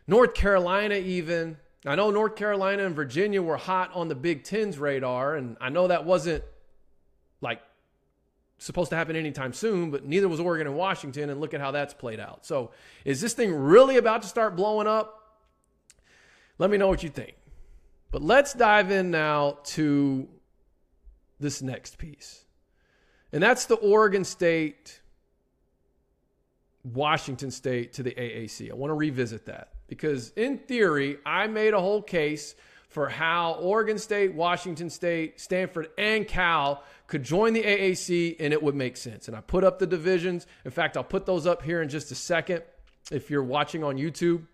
North 0.05 0.35
Carolina 0.35 0.95
even. 0.95 1.57
I 1.89 1.95
know 1.95 2.11
North 2.11 2.35
Carolina 2.35 2.85
and 2.85 2.95
Virginia 2.95 3.41
were 3.41 3.57
hot 3.57 3.91
on 3.93 4.07
the 4.07 4.15
Big 4.15 4.43
Ten's 4.43 4.77
radar, 4.77 5.35
and 5.35 5.57
I 5.61 5.69
know 5.69 5.87
that 5.87 6.05
wasn't 6.05 6.43
like 7.39 7.61
supposed 8.57 8.89
to 8.89 8.95
happen 8.95 9.15
anytime 9.15 9.53
soon, 9.53 9.91
but 9.91 10.05
neither 10.05 10.27
was 10.27 10.39
Oregon 10.39 10.67
and 10.67 10.75
Washington, 10.75 11.29
and 11.29 11.39
look 11.39 11.53
at 11.53 11.61
how 11.61 11.71
that's 11.71 11.93
played 11.93 12.19
out. 12.19 12.45
So, 12.45 12.71
is 13.05 13.21
this 13.21 13.33
thing 13.33 13.53
really 13.53 13.97
about 13.97 14.23
to 14.23 14.27
start 14.27 14.55
blowing 14.55 14.87
up? 14.87 15.37
Let 16.57 16.69
me 16.69 16.77
know 16.77 16.87
what 16.87 17.03
you 17.03 17.09
think. 17.09 17.35
But 18.09 18.21
let's 18.21 18.53
dive 18.53 18.89
in 18.89 19.11
now 19.11 19.59
to 19.65 20.27
this 21.39 21.61
next 21.61 21.97
piece. 21.97 22.45
And 23.31 23.43
that's 23.43 23.65
the 23.65 23.75
Oregon 23.75 24.23
State, 24.23 25.01
Washington 26.83 27.51
State 27.51 27.93
to 27.93 28.03
the 28.03 28.11
AAC. 28.11 28.71
I 28.71 28.73
want 28.73 28.89
to 28.91 28.95
revisit 28.95 29.45
that 29.45 29.73
because, 29.87 30.29
in 30.35 30.57
theory, 30.57 31.17
I 31.25 31.47
made 31.47 31.73
a 31.73 31.79
whole 31.79 32.01
case 32.01 32.55
for 32.89 33.09
how 33.09 33.53
Oregon 33.53 33.97
State, 33.97 34.33
Washington 34.33 34.89
State, 34.89 35.39
Stanford, 35.39 35.89
and 35.97 36.27
Cal 36.27 36.83
could 37.07 37.23
join 37.23 37.53
the 37.53 37.63
AAC 37.63 38.37
and 38.39 38.53
it 38.53 38.61
would 38.61 38.75
make 38.75 38.97
sense. 38.97 39.27
And 39.27 39.37
I 39.37 39.41
put 39.41 39.63
up 39.63 39.79
the 39.79 39.87
divisions. 39.87 40.47
In 40.65 40.71
fact, 40.71 40.97
I'll 40.97 41.03
put 41.03 41.25
those 41.25 41.45
up 41.45 41.61
here 41.61 41.81
in 41.81 41.89
just 41.89 42.11
a 42.11 42.15
second 42.15 42.63
if 43.11 43.29
you're 43.29 43.43
watching 43.43 43.83
on 43.83 43.97
YouTube. 43.97 44.45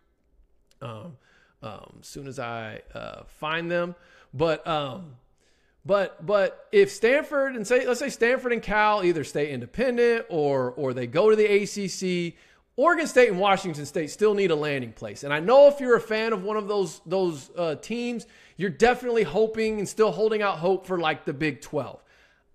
Um, 0.81 1.17
um, 1.63 1.99
as 2.01 2.07
soon 2.07 2.27
as 2.27 2.39
I 2.39 2.81
uh, 2.93 3.23
find 3.39 3.71
them. 3.71 3.95
But 4.33 4.67
um, 4.67 5.15
but 5.85 6.25
but 6.25 6.67
if 6.71 6.91
Stanford 6.91 7.55
and 7.55 7.65
say 7.65 7.87
let's 7.87 7.99
say 7.99 8.09
Stanford 8.09 8.51
and 8.51 8.61
Cal 8.61 9.03
either 9.03 9.23
stay 9.23 9.51
independent 9.51 10.25
or 10.29 10.71
or 10.71 10.93
they 10.93 11.07
go 11.07 11.29
to 11.29 11.35
the 11.35 11.45
ACC, 11.45 12.35
Oregon 12.75 13.05
State 13.05 13.29
and 13.29 13.39
Washington 13.39 13.85
State 13.85 14.09
still 14.09 14.33
need 14.33 14.49
a 14.49 14.55
landing 14.55 14.93
place. 14.93 15.23
And 15.23 15.33
I 15.33 15.39
know 15.39 15.67
if 15.67 15.79
you're 15.79 15.95
a 15.95 16.01
fan 16.01 16.33
of 16.33 16.43
one 16.43 16.57
of 16.57 16.67
those 16.67 17.01
those 17.05 17.51
uh, 17.55 17.75
teams, 17.75 18.25
you're 18.57 18.71
definitely 18.71 19.23
hoping 19.23 19.79
and 19.79 19.87
still 19.87 20.11
holding 20.11 20.41
out 20.41 20.57
hope 20.57 20.87
for 20.87 20.97
like 20.97 21.25
the 21.25 21.33
Big 21.33 21.61
12. 21.61 22.01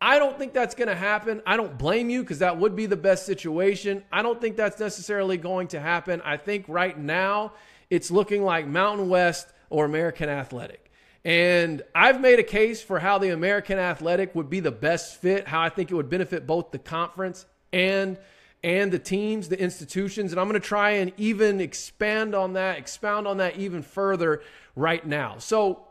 I 0.01 0.19
don't 0.19 0.39
think 0.39 0.53
that's 0.53 0.75
going 0.75 0.89
to 0.89 0.95
happen. 0.95 1.43
I 1.45 1.57
don't 1.57 1.77
blame 1.77 2.09
you 2.09 2.23
because 2.23 2.39
that 2.39 2.57
would 2.59 2.77
be 2.77 2.87
the 2.87 2.97
best 2.97 3.27
situation. 3.27 4.05
I 4.13 4.23
don't 4.23 4.41
think 4.41 4.57
that's 4.57 4.79
necessarily 4.79 5.37
going 5.37 5.69
to 5.69 5.81
happen. 5.81 6.23
I 6.25 6.37
think 6.37 6.67
right 6.69 6.97
now 6.97 7.53
it's 7.91 8.11
looking 8.11 8.45
like 8.45 8.67
Mountain 8.67 9.09
West 9.09 9.49
or 9.71 9.85
American 9.85 10.29
Athletic. 10.29 10.93
And 11.25 11.83
I've 11.95 12.21
made 12.21 12.39
a 12.39 12.45
case 12.45 12.81
for 12.81 13.01
how 13.01 13.19
the 13.19 13.31
American 13.31 13.79
Athletic 13.79 14.35
would 14.37 14.49
be 14.49 14.61
the 14.61 14.71
best 14.71 15.21
fit, 15.21 15.49
how 15.49 15.61
I 15.61 15.69
think 15.69 15.91
it 15.91 15.95
would 15.95 16.09
benefit 16.09 16.47
both 16.47 16.71
the 16.71 16.79
conference 16.79 17.45
and 17.73 18.19
and 18.63 18.93
the 18.93 18.99
teams, 18.99 19.49
the 19.49 19.61
institutions, 19.61 20.33
and 20.33 20.41
I'm 20.41 20.49
going 20.49 20.61
to 20.61 20.67
try 20.67 20.91
and 20.91 21.13
even 21.17 21.61
expand 21.61 22.35
on 22.35 22.55
that, 22.55 22.79
expound 22.79 23.27
on 23.27 23.37
that 23.39 23.57
even 23.57 23.83
further 23.83 24.43
right 24.75 25.07
now. 25.07 25.39
So, 25.39 25.85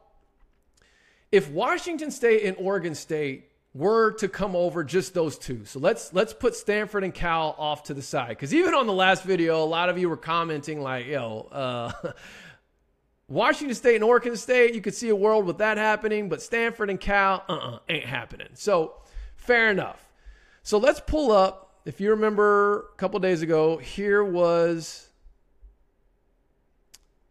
if 1.31 1.49
Washington 1.49 2.11
State 2.11 2.43
and 2.43 2.55
Oregon 2.57 2.95
State 2.95 3.49
were 3.77 4.11
to 4.11 4.27
come 4.27 4.55
over 4.55 4.83
just 4.83 5.13
those 5.13 5.37
two. 5.37 5.63
So 5.65 5.79
let's 5.79 6.11
let's 6.13 6.33
put 6.33 6.55
Stanford 6.55 7.03
and 7.03 7.13
Cal 7.13 7.55
off 7.59 7.83
to 7.83 7.93
the 7.93 8.01
side 8.01 8.37
cuz 8.39 8.53
even 8.53 8.73
on 8.73 8.87
the 8.87 8.93
last 8.93 9.23
video 9.23 9.63
a 9.63 9.65
lot 9.65 9.89
of 9.89 9.99
you 9.99 10.09
were 10.09 10.17
commenting 10.17 10.81
like, 10.81 11.05
"Yo, 11.05 11.47
uh 11.51 11.91
Washington 13.27 13.75
State 13.75 13.95
and 13.95 14.03
Oregon 14.03 14.35
State, 14.35 14.73
you 14.73 14.81
could 14.81 14.95
see 14.95 15.09
a 15.09 15.15
world 15.15 15.45
with 15.45 15.57
that 15.59 15.77
happening, 15.77 16.29
but 16.29 16.41
Stanford 16.41 16.89
and 16.89 16.99
Cal, 16.99 17.43
uh 17.47 17.53
uh-uh, 17.53 17.79
ain't 17.89 18.05
happening. 18.05 18.47
So, 18.53 18.95
fair 19.35 19.69
enough. 19.69 20.01
So, 20.63 20.77
let's 20.77 21.01
pull 21.01 21.31
up. 21.31 21.66
If 21.87 22.01
you 22.01 22.09
remember 22.09 22.89
a 22.93 22.97
couple 22.97 23.17
days 23.21 23.41
ago, 23.41 23.77
here 23.77 24.21
was 24.21 25.07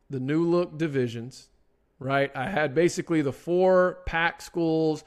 the 0.08 0.18
new 0.18 0.48
look 0.48 0.78
divisions, 0.78 1.50
right? 1.98 2.34
I 2.34 2.48
had 2.48 2.74
basically 2.74 3.20
the 3.20 3.32
four 3.32 3.98
Pac 4.06 4.40
schools 4.40 5.04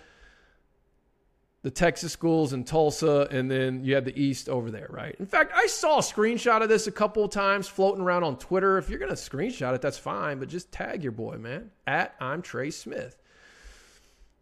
the 1.62 1.72
Texas 1.72 2.14
schools 2.14 2.54
in 2.54 2.64
Tulsa, 2.64 3.28
and 3.32 3.52
then 3.52 3.84
you 3.84 3.94
had 3.94 4.06
the 4.06 4.18
East 4.18 4.48
over 4.48 4.72
there, 4.72 4.88
right? 4.90 5.14
In 5.20 5.26
fact, 5.26 5.52
I 5.54 5.68
saw 5.68 5.98
a 5.98 6.02
screenshot 6.02 6.62
of 6.62 6.70
this 6.70 6.88
a 6.88 6.92
couple 6.92 7.26
of 7.26 7.32
times 7.32 7.68
floating 7.68 8.02
around 8.02 8.24
on 8.24 8.38
Twitter. 8.38 8.78
If 8.78 8.90
you're 8.90 9.00
going 9.00 9.14
to 9.14 9.16
screenshot 9.16 9.76
it, 9.76 9.82
that's 9.82 9.98
fine, 9.98 10.40
but 10.40 10.48
just 10.48 10.72
tag 10.72 11.04
your 11.04 11.12
boy, 11.12 11.36
man, 11.36 11.72
at 11.86 12.16
I'm 12.22 12.42
Trey 12.42 12.72
Smith. 12.72 13.18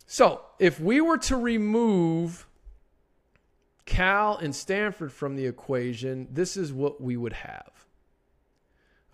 So 0.06 0.42
if 0.60 0.80
we 0.80 1.02
were 1.02 1.18
to 1.20 1.38
remove 1.38 2.47
Cal 3.88 4.38
and 4.38 4.54
Stanford 4.54 5.12
from 5.12 5.36
the 5.36 5.48
equation, 5.48 6.28
this 6.30 6.58
is 6.58 6.72
what 6.72 7.02
we 7.02 7.18
would 7.18 7.34
have. 7.34 7.72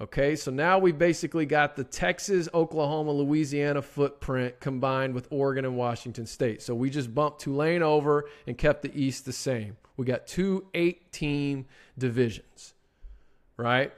Okay, 0.01 0.35
so 0.35 0.51
now 0.51 0.79
we 0.79 0.91
basically 0.91 1.45
got 1.45 1.75
the 1.75 1.83
Texas, 1.83 2.49
Oklahoma, 2.53 3.11
Louisiana 3.11 3.83
footprint 3.83 4.59
combined 4.59 5.13
with 5.13 5.27
Oregon 5.29 5.63
and 5.63 5.77
Washington 5.77 6.25
State. 6.25 6.61
So 6.61 6.73
we 6.73 6.89
just 6.89 7.13
bumped 7.13 7.41
Tulane 7.41 7.83
over 7.83 8.25
and 8.47 8.57
kept 8.57 8.81
the 8.81 8.91
East 8.99 9.25
the 9.25 9.31
same. 9.31 9.77
We 9.95 10.05
got 10.05 10.25
two 10.25 10.65
eight 10.73 11.11
team 11.13 11.67
divisions, 11.97 12.73
right? 13.55 13.93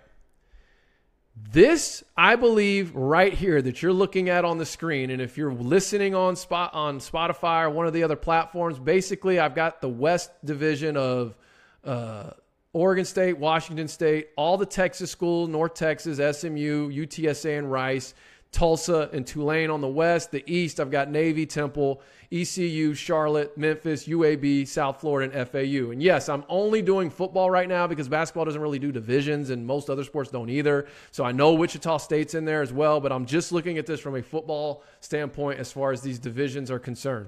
This, 1.35 2.01
I 2.15 2.37
believe, 2.37 2.95
right 2.95 3.33
here 3.33 3.61
that 3.61 3.81
you're 3.81 3.91
looking 3.91 4.29
at 4.29 4.45
on 4.45 4.57
the 4.57 4.65
screen, 4.65 5.09
and 5.09 5.21
if 5.21 5.37
you're 5.37 5.53
listening 5.53 6.15
on 6.15 6.37
spot 6.37 6.73
on 6.73 6.99
Spotify 6.99 7.63
or 7.63 7.69
one 7.69 7.87
of 7.87 7.93
the 7.93 8.03
other 8.03 8.15
platforms, 8.15 8.79
basically 8.79 9.37
I've 9.37 9.53
got 9.53 9.81
the 9.81 9.89
West 9.89 10.31
Division 10.45 10.95
of 10.95 11.35
uh, 11.83 12.31
Oregon 12.71 13.03
State, 13.03 13.37
Washington 13.37 13.89
State, 13.89 14.29
all 14.37 14.57
the 14.57 14.65
Texas 14.65 15.11
schools, 15.11 15.49
North 15.49 15.73
Texas, 15.73 16.17
SMU, 16.17 16.89
UTSA, 16.89 17.57
and 17.57 17.69
Rice, 17.69 18.13
Tulsa 18.55 19.09
and 19.11 19.27
Tulane 19.27 19.69
on 19.69 19.81
the 19.81 19.87
west. 19.87 20.31
The 20.31 20.41
east, 20.49 20.79
I've 20.79 20.89
got 20.89 21.11
Navy, 21.11 21.45
Temple, 21.45 22.01
ECU, 22.31 22.93
Charlotte, 22.93 23.57
Memphis, 23.57 24.07
UAB, 24.07 24.65
South 24.65 25.01
Florida, 25.01 25.37
and 25.37 25.49
FAU. 25.49 25.91
And 25.91 26.01
yes, 26.01 26.29
I'm 26.29 26.45
only 26.47 26.81
doing 26.81 27.09
football 27.09 27.51
right 27.51 27.67
now 27.67 27.85
because 27.85 28.07
basketball 28.07 28.45
doesn't 28.45 28.61
really 28.61 28.79
do 28.79 28.93
divisions 28.93 29.49
and 29.49 29.67
most 29.67 29.89
other 29.89 30.05
sports 30.05 30.31
don't 30.31 30.49
either. 30.49 30.87
So 31.11 31.25
I 31.25 31.33
know 31.33 31.53
Wichita 31.53 31.97
State's 31.97 32.33
in 32.33 32.45
there 32.45 32.61
as 32.61 32.71
well, 32.71 33.01
but 33.01 33.11
I'm 33.11 33.25
just 33.25 33.51
looking 33.51 33.77
at 33.77 33.85
this 33.85 33.99
from 33.99 34.15
a 34.15 34.23
football 34.23 34.83
standpoint 35.01 35.59
as 35.59 35.73
far 35.73 35.91
as 35.91 35.99
these 35.99 36.17
divisions 36.17 36.71
are 36.71 36.79
concerned. 36.79 37.27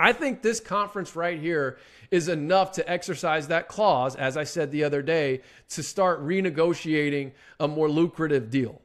I 0.00 0.12
think 0.12 0.42
this 0.42 0.58
conference 0.58 1.14
right 1.14 1.38
here 1.38 1.78
is 2.10 2.26
enough 2.26 2.72
to 2.72 2.90
exercise 2.90 3.46
that 3.46 3.68
clause, 3.68 4.16
as 4.16 4.36
I 4.36 4.42
said 4.42 4.72
the 4.72 4.82
other 4.82 5.02
day, 5.02 5.42
to 5.68 5.84
start 5.84 6.20
renegotiating 6.20 7.30
a 7.60 7.68
more 7.68 7.88
lucrative 7.88 8.50
deal. 8.50 8.82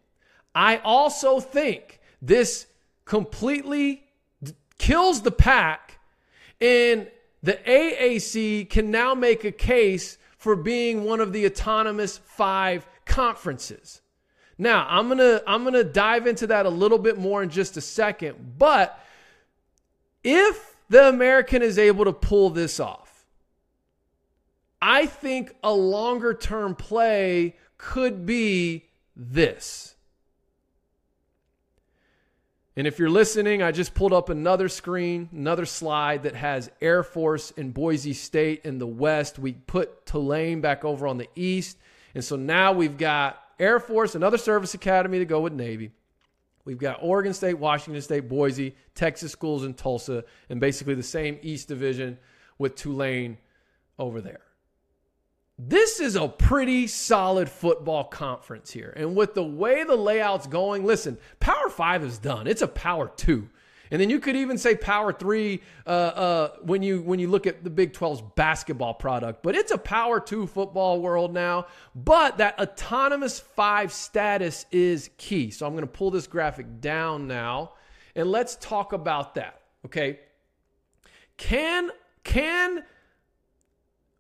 I 0.54 0.78
also 0.78 1.40
think 1.40 2.00
this 2.22 2.68
completely 3.06 4.04
kills 4.78 5.22
the 5.22 5.32
Pac, 5.32 6.00
and 6.60 7.08
the 7.44 7.54
AAC 7.54 8.70
can 8.70 8.92
now 8.92 9.14
make 9.14 9.44
a 9.44 9.52
case 9.52 10.18
for 10.38 10.56
being 10.56 11.04
one 11.04 11.20
of 11.20 11.34
the 11.34 11.46
autonomous 11.46 12.18
five 12.18 12.88
conferences. 13.06 14.02
Now, 14.58 14.88
I'm 14.90 15.08
going 15.08 15.20
to 15.20 15.44
I'm 15.46 15.64
going 15.64 15.74
to 15.74 15.84
dive 15.84 16.26
into 16.26 16.48
that 16.48 16.66
a 16.66 16.70
little 16.70 16.98
bit 16.98 17.18
more 17.18 17.44
in 17.44 17.50
just 17.50 17.78
a 17.78 17.82
second, 17.82 18.56
but 18.58 19.00
if 20.24 20.78
the 20.90 21.10
American 21.10 21.62
is 21.62 21.78
able 21.78 22.06
to 22.06 22.14
pull 22.14 22.50
this 22.50 22.80
off. 22.80 23.26
I 24.82 25.06
think 25.06 25.56
a 25.64 25.74
longer 25.74 26.34
term 26.34 26.76
play 26.76 27.56
could 27.78 28.26
be 28.26 28.86
this. 29.16 29.96
And 32.78 32.86
if 32.86 33.00
you're 33.00 33.10
listening, 33.10 33.64
I 33.64 33.72
just 33.72 33.96
pulled 33.96 34.14
up 34.14 34.30
another 34.30 34.70
screen, 34.70 35.30
another 35.34 35.66
slide 35.66 36.24
that 36.24 36.36
has 36.36 36.70
Air 36.80 37.02
Force 37.02 37.50
in 37.50 37.72
Boise 37.72 38.14
State 38.14 38.62
in 38.66 38.78
the 38.78 38.86
west. 38.86 39.40
We 39.40 39.54
put 39.54 40.06
Tulane 40.06 40.62
back 40.62 40.86
over 40.86 41.08
on 41.08 41.18
the 41.18 41.28
east. 41.36 41.80
And 42.14 42.24
so 42.24 42.36
now 42.36 42.74
we've 42.74 42.96
got 42.96 43.42
Air 43.60 43.80
Force, 43.80 44.14
another 44.14 44.38
service 44.38 44.76
academy 44.76 45.18
to 45.18 45.26
go 45.26 45.42
with 45.42 45.54
Navy. 45.54 45.90
We've 46.66 46.78
got 46.78 47.00
Oregon 47.02 47.34
State, 47.34 47.56
Washington 47.56 48.02
State, 48.04 48.30
Boise, 48.30 48.76
Texas 48.94 49.32
schools 49.32 49.64
in 49.64 49.74
Tulsa, 49.74 50.24
and 50.48 50.60
basically 50.60 50.94
the 50.94 51.02
same 51.02 51.40
East 51.42 51.68
Division 51.68 52.20
with 52.60 52.76
Tulane 52.76 53.40
over 53.98 54.22
there. 54.22 54.42
This 55.60 56.00
is 56.00 56.16
a 56.16 56.28
pretty 56.28 56.86
solid 56.86 57.50
football 57.50 58.04
conference 58.04 58.72
here. 58.72 58.94
And 58.96 59.16
with 59.16 59.34
the 59.34 59.44
way 59.44 59.84
the 59.84 59.96
layout's 59.96 60.46
going, 60.46 60.86
listen, 60.86 61.18
Power 61.40 61.70
Five 61.70 62.04
is 62.04 62.20
done. 62.20 62.48
It's 62.48 62.62
a 62.62 62.68
Power 62.68 63.12
Two. 63.16 63.50
And 63.90 64.02
then 64.02 64.10
you 64.10 64.20
could 64.20 64.36
even 64.36 64.58
say 64.58 64.76
Power 64.76 65.12
Three 65.12 65.62
uh, 65.88 65.90
uh, 65.90 66.50
when 66.62 66.84
you 66.84 67.02
when 67.02 67.20
you 67.20 67.28
look 67.28 67.48
at 67.48 67.64
the 67.64 67.72
Big 67.72 67.94
12's 67.94 68.22
basketball 68.36 68.94
product. 68.94 69.42
But 69.42 69.56
it's 69.56 69.72
a 69.72 69.78
Power 69.80 70.20
Two 70.20 70.46
football 70.46 71.02
world 71.02 71.34
now. 71.34 71.66
But 71.96 72.38
that 72.38 72.60
autonomous 72.60 73.40
five 73.40 73.92
status 73.92 74.68
is 74.72 75.10
key. 75.18 75.50
So 75.50 75.66
I'm 75.66 75.74
going 75.74 75.82
to 75.82 75.88
pull 75.88 76.12
this 76.12 76.28
graphic 76.28 76.82
down 76.82 77.28
now, 77.28 77.74
and 78.16 78.30
let's 78.30 78.58
talk 78.58 78.94
about 78.94 79.36
that. 79.36 79.62
Okay, 79.86 80.20
can 81.38 81.90
can 82.24 82.84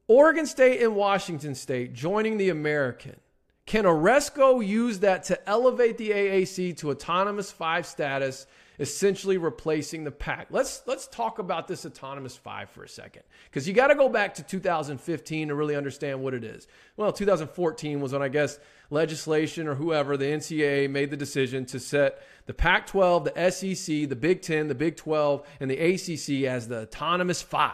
Oregon 0.08 0.46
State 0.46 0.82
and 0.82 0.96
Washington 0.96 1.54
State 1.54 1.94
joining 1.94 2.38
the 2.38 2.50
American. 2.50 3.18
Can 3.66 3.84
Aresco 3.84 4.66
use 4.66 5.00
that 5.00 5.26
to 5.26 5.50
elevate 5.50 5.98
the 5.98 6.12
AAC 6.12 6.78
to 6.78 6.92
autonomous 6.92 7.52
five 7.52 7.86
status, 7.86 8.48
essentially 8.80 9.38
replacing 9.38 10.06
the 10.06 10.12
Pac? 10.12 10.48
Let's 10.50 10.84
let's 10.86 11.08
talk 11.08 11.40
about 11.40 11.68
this 11.68 11.86
autonomous 11.86 12.38
five 12.38 12.70
for 12.70 12.86
a 12.86 12.88
second, 12.88 13.24
because 13.50 13.68
you 13.68 13.74
got 13.74 13.88
to 13.88 13.96
go 13.96 14.08
back 14.08 14.36
to 14.36 14.44
2015 14.44 15.50
to 15.50 15.56
really 15.56 15.76
understand 15.76 16.24
what 16.24 16.34
it 16.34 16.46
is. 16.46 16.70
Well, 16.96 17.12
2014 17.12 18.00
was 18.00 18.14
when 18.14 18.22
I 18.22 18.30
guess 18.30 18.58
legislation 18.90 19.68
or 19.68 19.76
whoever 19.76 20.16
the 20.16 20.28
NCAA 20.28 20.90
made 20.90 21.12
the 21.12 21.18
decision 21.18 21.66
to 21.66 21.82
set 21.82 22.22
the 22.46 22.54
Pac-12, 22.54 23.34
the 23.34 23.52
SEC, 23.52 24.08
the 24.08 24.16
Big 24.16 24.42
Ten, 24.42 24.70
the 24.70 24.76
Big 24.76 24.96
12, 24.96 25.46
and 25.60 25.70
the 25.70 25.78
ACC 25.78 26.50
as 26.50 26.70
the 26.70 26.84
autonomous 26.84 27.42
five, 27.42 27.74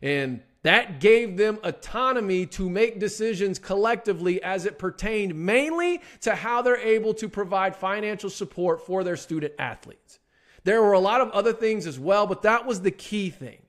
and 0.00 0.40
that 0.62 1.00
gave 1.00 1.36
them 1.36 1.58
autonomy 1.62 2.46
to 2.46 2.68
make 2.68 2.98
decisions 2.98 3.58
collectively 3.58 4.42
as 4.42 4.66
it 4.66 4.78
pertained 4.78 5.34
mainly 5.34 6.02
to 6.20 6.34
how 6.34 6.62
they're 6.62 6.76
able 6.76 7.14
to 7.14 7.28
provide 7.28 7.76
financial 7.76 8.28
support 8.28 8.84
for 8.84 9.04
their 9.04 9.16
student 9.16 9.54
athletes. 9.58 10.18
There 10.64 10.82
were 10.82 10.92
a 10.92 11.00
lot 11.00 11.20
of 11.20 11.30
other 11.30 11.52
things 11.52 11.86
as 11.86 11.98
well, 11.98 12.26
but 12.26 12.42
that 12.42 12.66
was 12.66 12.82
the 12.82 12.90
key 12.90 13.30
thing. 13.30 13.62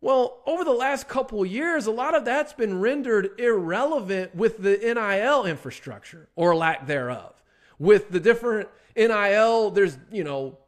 Well, 0.00 0.42
over 0.46 0.64
the 0.64 0.72
last 0.72 1.08
couple 1.08 1.44
years, 1.44 1.86
a 1.86 1.90
lot 1.90 2.14
of 2.14 2.24
that's 2.24 2.52
been 2.52 2.80
rendered 2.80 3.30
irrelevant 3.38 4.34
with 4.34 4.58
the 4.58 4.76
NIL 4.76 5.44
infrastructure 5.44 6.28
or 6.36 6.54
lack 6.54 6.86
thereof. 6.86 7.34
With 7.78 8.10
the 8.10 8.20
different 8.20 8.68
NIL, 8.96 9.70
there's, 9.70 9.98
you 10.12 10.24
know, 10.24 10.58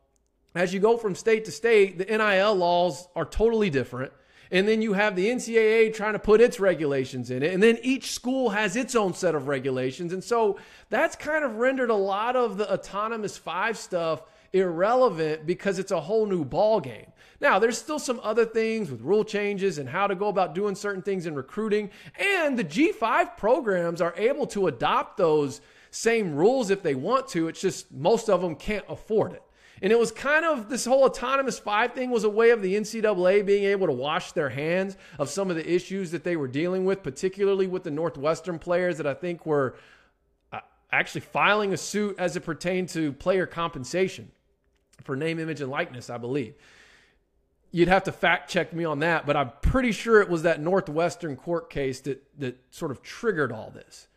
as 0.54 0.74
you 0.74 0.80
go 0.80 0.96
from 0.96 1.14
state 1.14 1.44
to 1.44 1.52
state, 1.52 1.98
the 1.98 2.04
NIL 2.06 2.54
laws 2.54 3.06
are 3.14 3.24
totally 3.24 3.70
different. 3.70 4.12
And 4.50 4.66
then 4.66 4.82
you 4.82 4.94
have 4.94 5.14
the 5.14 5.28
NCAA 5.28 5.94
trying 5.94 6.14
to 6.14 6.18
put 6.18 6.40
its 6.40 6.58
regulations 6.58 7.30
in 7.30 7.42
it. 7.42 7.52
And 7.52 7.62
then 7.62 7.78
each 7.82 8.10
school 8.10 8.50
has 8.50 8.74
its 8.74 8.94
own 8.96 9.14
set 9.14 9.34
of 9.34 9.46
regulations. 9.46 10.12
And 10.12 10.24
so 10.24 10.58
that's 10.88 11.14
kind 11.16 11.44
of 11.44 11.56
rendered 11.56 11.90
a 11.90 11.94
lot 11.94 12.34
of 12.34 12.56
the 12.56 12.72
autonomous 12.72 13.38
five 13.38 13.78
stuff 13.78 14.22
irrelevant 14.52 15.46
because 15.46 15.78
it's 15.78 15.92
a 15.92 16.00
whole 16.00 16.26
new 16.26 16.44
ball 16.44 16.80
game. 16.80 17.12
Now, 17.40 17.58
there's 17.58 17.78
still 17.78 17.98
some 17.98 18.20
other 18.22 18.44
things 18.44 18.90
with 18.90 19.00
rule 19.00 19.24
changes 19.24 19.78
and 19.78 19.88
how 19.88 20.06
to 20.06 20.14
go 20.14 20.28
about 20.28 20.54
doing 20.54 20.74
certain 20.74 21.02
things 21.02 21.26
in 21.26 21.34
recruiting. 21.34 21.90
And 22.18 22.58
the 22.58 22.64
G5 22.64 23.36
programs 23.36 24.00
are 24.00 24.14
able 24.16 24.46
to 24.48 24.66
adopt 24.66 25.16
those 25.16 25.60
same 25.90 26.34
rules 26.34 26.70
if 26.70 26.82
they 26.82 26.94
want 26.94 27.28
to. 27.28 27.48
It's 27.48 27.60
just 27.60 27.90
most 27.92 28.28
of 28.28 28.42
them 28.42 28.56
can't 28.56 28.84
afford 28.88 29.32
it. 29.32 29.42
And 29.82 29.92
it 29.92 29.98
was 29.98 30.12
kind 30.12 30.44
of 30.44 30.68
this 30.68 30.84
whole 30.84 31.04
autonomous 31.04 31.58
five 31.58 31.94
thing 31.94 32.10
was 32.10 32.24
a 32.24 32.28
way 32.28 32.50
of 32.50 32.60
the 32.60 32.74
NCAA 32.74 33.46
being 33.46 33.64
able 33.64 33.86
to 33.86 33.92
wash 33.92 34.32
their 34.32 34.50
hands 34.50 34.96
of 35.18 35.30
some 35.30 35.48
of 35.48 35.56
the 35.56 35.72
issues 35.72 36.10
that 36.10 36.22
they 36.22 36.36
were 36.36 36.48
dealing 36.48 36.84
with, 36.84 37.02
particularly 37.02 37.66
with 37.66 37.84
the 37.84 37.90
Northwestern 37.90 38.58
players 38.58 38.98
that 38.98 39.06
I 39.06 39.14
think 39.14 39.46
were 39.46 39.76
uh, 40.52 40.60
actually 40.92 41.22
filing 41.22 41.72
a 41.72 41.78
suit 41.78 42.16
as 42.18 42.36
it 42.36 42.40
pertained 42.40 42.90
to 42.90 43.12
player 43.14 43.46
compensation 43.46 44.30
for 45.02 45.16
name, 45.16 45.38
image, 45.38 45.62
and 45.62 45.70
likeness, 45.70 46.10
I 46.10 46.18
believe. 46.18 46.54
You'd 47.72 47.88
have 47.88 48.04
to 48.04 48.12
fact 48.12 48.50
check 48.50 48.74
me 48.74 48.84
on 48.84 48.98
that, 48.98 49.24
but 49.24 49.36
I'm 49.36 49.52
pretty 49.62 49.92
sure 49.92 50.20
it 50.20 50.28
was 50.28 50.42
that 50.42 50.60
Northwestern 50.60 51.36
court 51.36 51.70
case 51.70 52.00
that, 52.00 52.22
that 52.38 52.58
sort 52.70 52.90
of 52.90 53.00
triggered 53.00 53.50
all 53.50 53.70
this. 53.70 54.08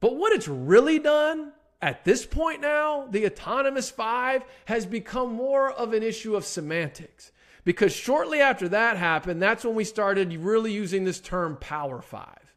But 0.00 0.16
what 0.16 0.32
it's 0.32 0.48
really 0.48 0.98
done 0.98 1.52
at 1.82 2.04
this 2.04 2.24
point 2.24 2.60
now, 2.60 3.06
the 3.10 3.26
autonomous 3.26 3.90
five 3.90 4.42
has 4.64 4.86
become 4.86 5.32
more 5.32 5.70
of 5.70 5.92
an 5.92 6.02
issue 6.02 6.34
of 6.34 6.44
semantics. 6.44 7.32
Because 7.64 7.92
shortly 7.92 8.40
after 8.40 8.68
that 8.68 8.96
happened, 8.96 9.42
that's 9.42 9.64
when 9.64 9.74
we 9.74 9.84
started 9.84 10.32
really 10.36 10.72
using 10.72 11.04
this 11.04 11.20
term 11.20 11.56
power 11.56 12.00
five. 12.00 12.54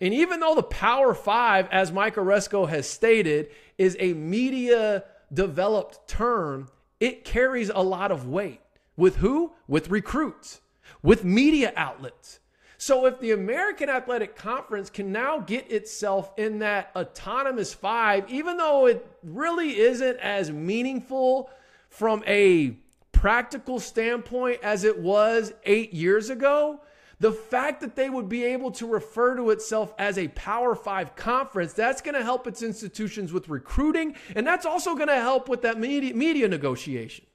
And 0.00 0.12
even 0.14 0.40
though 0.40 0.54
the 0.54 0.62
power 0.62 1.14
five, 1.14 1.68
as 1.70 1.92
Mike 1.92 2.16
Aresco 2.16 2.68
has 2.68 2.88
stated, 2.88 3.50
is 3.78 3.96
a 4.00 4.14
media 4.14 5.04
developed 5.32 6.08
term, 6.08 6.68
it 6.98 7.24
carries 7.24 7.70
a 7.70 7.82
lot 7.82 8.10
of 8.10 8.26
weight. 8.26 8.60
With 8.96 9.16
who? 9.16 9.52
With 9.68 9.90
recruits, 9.90 10.60
with 11.02 11.24
media 11.24 11.72
outlets. 11.76 12.40
So 12.80 13.04
if 13.04 13.20
the 13.20 13.32
American 13.32 13.90
Athletic 13.90 14.36
Conference 14.36 14.88
can 14.88 15.12
now 15.12 15.38
get 15.38 15.70
itself 15.70 16.32
in 16.38 16.60
that 16.60 16.90
autonomous 16.96 17.74
five, 17.74 18.24
even 18.30 18.56
though 18.56 18.86
it 18.86 19.06
really 19.22 19.78
isn't 19.78 20.16
as 20.16 20.50
meaningful 20.50 21.50
from 21.90 22.24
a 22.26 22.78
practical 23.12 23.80
standpoint 23.80 24.60
as 24.62 24.84
it 24.84 24.98
was 24.98 25.52
eight 25.64 25.92
years 25.92 26.30
ago, 26.30 26.80
the 27.18 27.32
fact 27.32 27.82
that 27.82 27.96
they 27.96 28.08
would 28.08 28.30
be 28.30 28.44
able 28.44 28.70
to 28.70 28.86
refer 28.86 29.36
to 29.36 29.50
itself 29.50 29.92
as 29.98 30.16
a 30.16 30.28
Power 30.28 30.74
Five 30.74 31.14
conference, 31.14 31.74
that's 31.74 32.00
going 32.00 32.14
to 32.14 32.24
help 32.24 32.46
its 32.46 32.62
institutions 32.62 33.30
with 33.30 33.50
recruiting, 33.50 34.16
and 34.34 34.46
that's 34.46 34.64
also 34.64 34.94
going 34.94 35.08
to 35.08 35.20
help 35.20 35.50
with 35.50 35.60
that 35.60 35.78
media, 35.78 36.14
media 36.14 36.48
negotiation. 36.48 37.26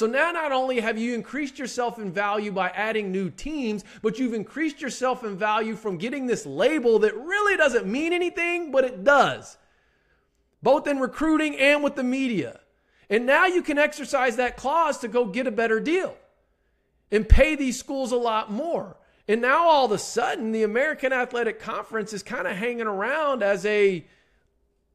So 0.00 0.06
now 0.06 0.30
not 0.30 0.50
only 0.50 0.80
have 0.80 0.96
you 0.96 1.12
increased 1.12 1.58
yourself 1.58 1.98
in 1.98 2.10
value 2.10 2.52
by 2.52 2.70
adding 2.70 3.12
new 3.12 3.28
teams, 3.28 3.84
but 4.00 4.18
you've 4.18 4.32
increased 4.32 4.80
yourself 4.80 5.24
in 5.24 5.36
value 5.36 5.76
from 5.76 5.98
getting 5.98 6.26
this 6.26 6.46
label 6.46 7.00
that 7.00 7.14
really 7.14 7.58
doesn't 7.58 7.84
mean 7.84 8.14
anything, 8.14 8.72
but 8.72 8.84
it 8.84 9.04
does, 9.04 9.58
both 10.62 10.86
in 10.86 11.00
recruiting 11.00 11.54
and 11.58 11.84
with 11.84 11.96
the 11.96 12.02
media. 12.02 12.60
And 13.10 13.26
now 13.26 13.44
you 13.44 13.60
can 13.60 13.76
exercise 13.76 14.36
that 14.36 14.56
clause 14.56 14.96
to 15.00 15.08
go 15.08 15.26
get 15.26 15.46
a 15.46 15.50
better 15.50 15.80
deal 15.80 16.16
and 17.12 17.28
pay 17.28 17.54
these 17.54 17.78
schools 17.78 18.10
a 18.10 18.16
lot 18.16 18.50
more. 18.50 18.96
And 19.28 19.42
now 19.42 19.68
all 19.68 19.84
of 19.84 19.92
a 19.92 19.98
sudden, 19.98 20.52
the 20.52 20.62
American 20.62 21.12
Athletic 21.12 21.60
Conference 21.60 22.14
is 22.14 22.22
kind 22.22 22.48
of 22.48 22.56
hanging 22.56 22.86
around 22.86 23.42
as 23.42 23.66
a 23.66 24.06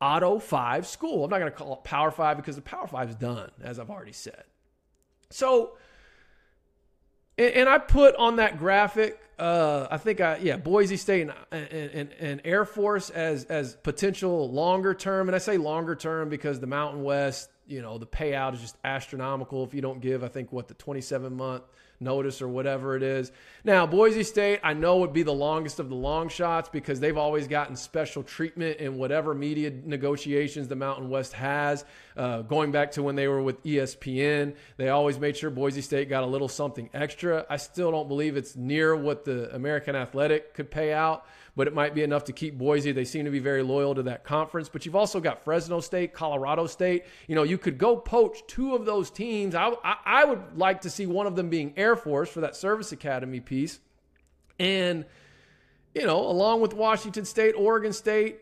Auto 0.02 0.40
5 0.40 0.88
school. 0.88 1.26
I'm 1.26 1.30
not 1.30 1.38
going 1.38 1.52
to 1.52 1.56
call 1.56 1.74
it 1.74 1.84
Power 1.84 2.10
5 2.10 2.38
because 2.38 2.56
the 2.56 2.64
Power 2.64 2.88
5 2.88 3.12
is 3.12 3.16
done, 3.16 3.52
as 3.62 3.78
I've 3.78 3.92
already 3.92 4.12
said. 4.12 4.46
So, 5.36 5.74
and, 7.38 7.54
and 7.54 7.70
I 7.70 7.78
put 7.78 8.16
on 8.16 8.38
that 8.38 8.58
graphic, 8.58 9.20
uh, 9.38 9.86
I 9.92 9.98
think 9.98 10.22
I, 10.22 10.38
yeah, 10.38 10.56
Boise 10.56 10.96
State 10.96 11.28
and, 11.28 11.34
and, 11.52 12.14
and 12.14 12.42
Air 12.46 12.64
Force 12.64 13.10
as, 13.10 13.44
as 13.46 13.76
potential 13.76 14.50
longer 14.50 14.94
term. 14.94 15.28
And 15.28 15.36
I 15.36 15.40
say 15.40 15.58
longer 15.58 15.94
term 15.94 16.30
because 16.30 16.62
the 16.62 16.68
Mountain 16.68 17.04
West, 17.04 17.50
you 17.68 17.82
know, 17.82 17.98
the 17.98 18.08
payout 18.08 18.54
is 18.54 18.62
just 18.62 18.78
astronomical 18.86 19.66
if 19.66 19.74
you 19.74 19.82
don't 19.82 20.00
give, 20.00 20.24
I 20.24 20.30
think, 20.30 20.54
what, 20.54 20.70
the 20.70 20.74
27 20.76 21.36
month 21.36 21.64
notice 22.00 22.42
or 22.42 22.48
whatever 22.48 22.96
it 22.96 23.04
is. 23.04 23.32
Now, 23.64 23.86
Boise 23.86 24.24
State, 24.24 24.60
I 24.64 24.74
know 24.74 24.98
would 24.98 25.14
be 25.14 25.24
the 25.24 25.34
longest 25.34 25.80
of 25.80 25.90
the 25.90 25.96
long 25.96 26.30
shots 26.30 26.70
because 26.70 27.00
they've 27.00 27.18
always 27.18 27.48
gotten 27.48 27.76
special 27.76 28.24
treatment 28.24 28.80
in 28.80 28.98
whatever 28.98 29.34
media 29.34 29.72
negotiations 29.84 30.68
the 30.68 30.76
Mountain 30.76 31.10
West 31.10 31.34
has. 31.34 31.86
Uh, 32.16 32.42
going 32.42 32.72
back 32.72 32.92
to 32.92 33.04
when 33.04 33.16
they 33.16 33.28
were 33.28 33.42
with 33.42 33.64
ESPN, 33.64 34.56
they 34.78 34.90
always 34.90 35.20
made 35.20 35.36
sure 35.36 35.50
Boise 35.50 35.82
State 35.82 36.10
got 36.10 36.24
a 36.24 36.28
little 36.28 36.48
something 36.48 36.90
extra. 36.94 37.46
I 37.50 37.58
still 37.58 37.92
don't 37.92 38.08
believe 38.08 38.38
it's 38.38 38.56
near 38.56 38.96
what 38.96 39.26
the 39.26 39.54
American 39.56 39.96
Athletic 39.96 40.54
could 40.54 40.72
pay 40.72 40.94
out 40.94 41.26
but 41.56 41.68
it 41.68 41.74
might 41.74 41.96
be 41.96 42.04
enough 42.04 42.26
to 42.26 42.34
keep 42.34 42.58
Boise. 42.58 42.92
They 42.92 43.06
seem 43.06 43.26
to 43.26 43.32
be 43.32 43.40
very 43.40 43.64
loyal 43.64 43.96
to 43.96 44.04
that 44.04 44.24
conference. 44.24 44.68
But 44.68 44.86
you've 44.86 44.96
also 44.96 45.20
got 45.20 45.44
Fresno 45.44 45.80
State, 45.80 46.14
Colorado 46.14 46.68
State. 46.68 47.06
You 47.28 47.36
know, 47.36 47.44
you 47.44 47.58
could 47.58 47.78
go 47.78 47.96
poach 47.96 48.46
two 48.48 48.76
of 48.76 48.86
those 48.86 49.10
teams. 49.10 49.56
I, 49.56 49.70
I, 49.84 49.96
I 50.06 50.26
would 50.26 50.58
like 50.58 50.82
to 50.82 50.90
see 50.90 51.06
one 51.06 51.28
of 51.28 51.36
them 51.36 51.50
being 51.50 51.74
Air 51.78 51.96
Force 51.96 52.30
for 52.30 52.42
that 52.42 52.56
service 52.56 52.92
academy 52.92 53.40
piece. 53.40 53.80
And, 54.60 55.06
you 55.94 56.06
know, 56.06 56.20
along 56.20 56.62
with 56.62 56.74
Washington 56.74 57.24
State, 57.26 57.54
Oregon 57.54 57.94
State, 57.94 58.40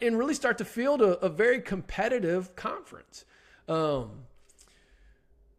and 0.00 0.18
really 0.18 0.34
start 0.34 0.58
to 0.58 0.64
field 0.64 1.00
a, 1.00 1.18
a 1.24 1.28
very 1.28 1.60
competitive 1.60 2.54
conference. 2.56 3.24
Um, 3.68 4.24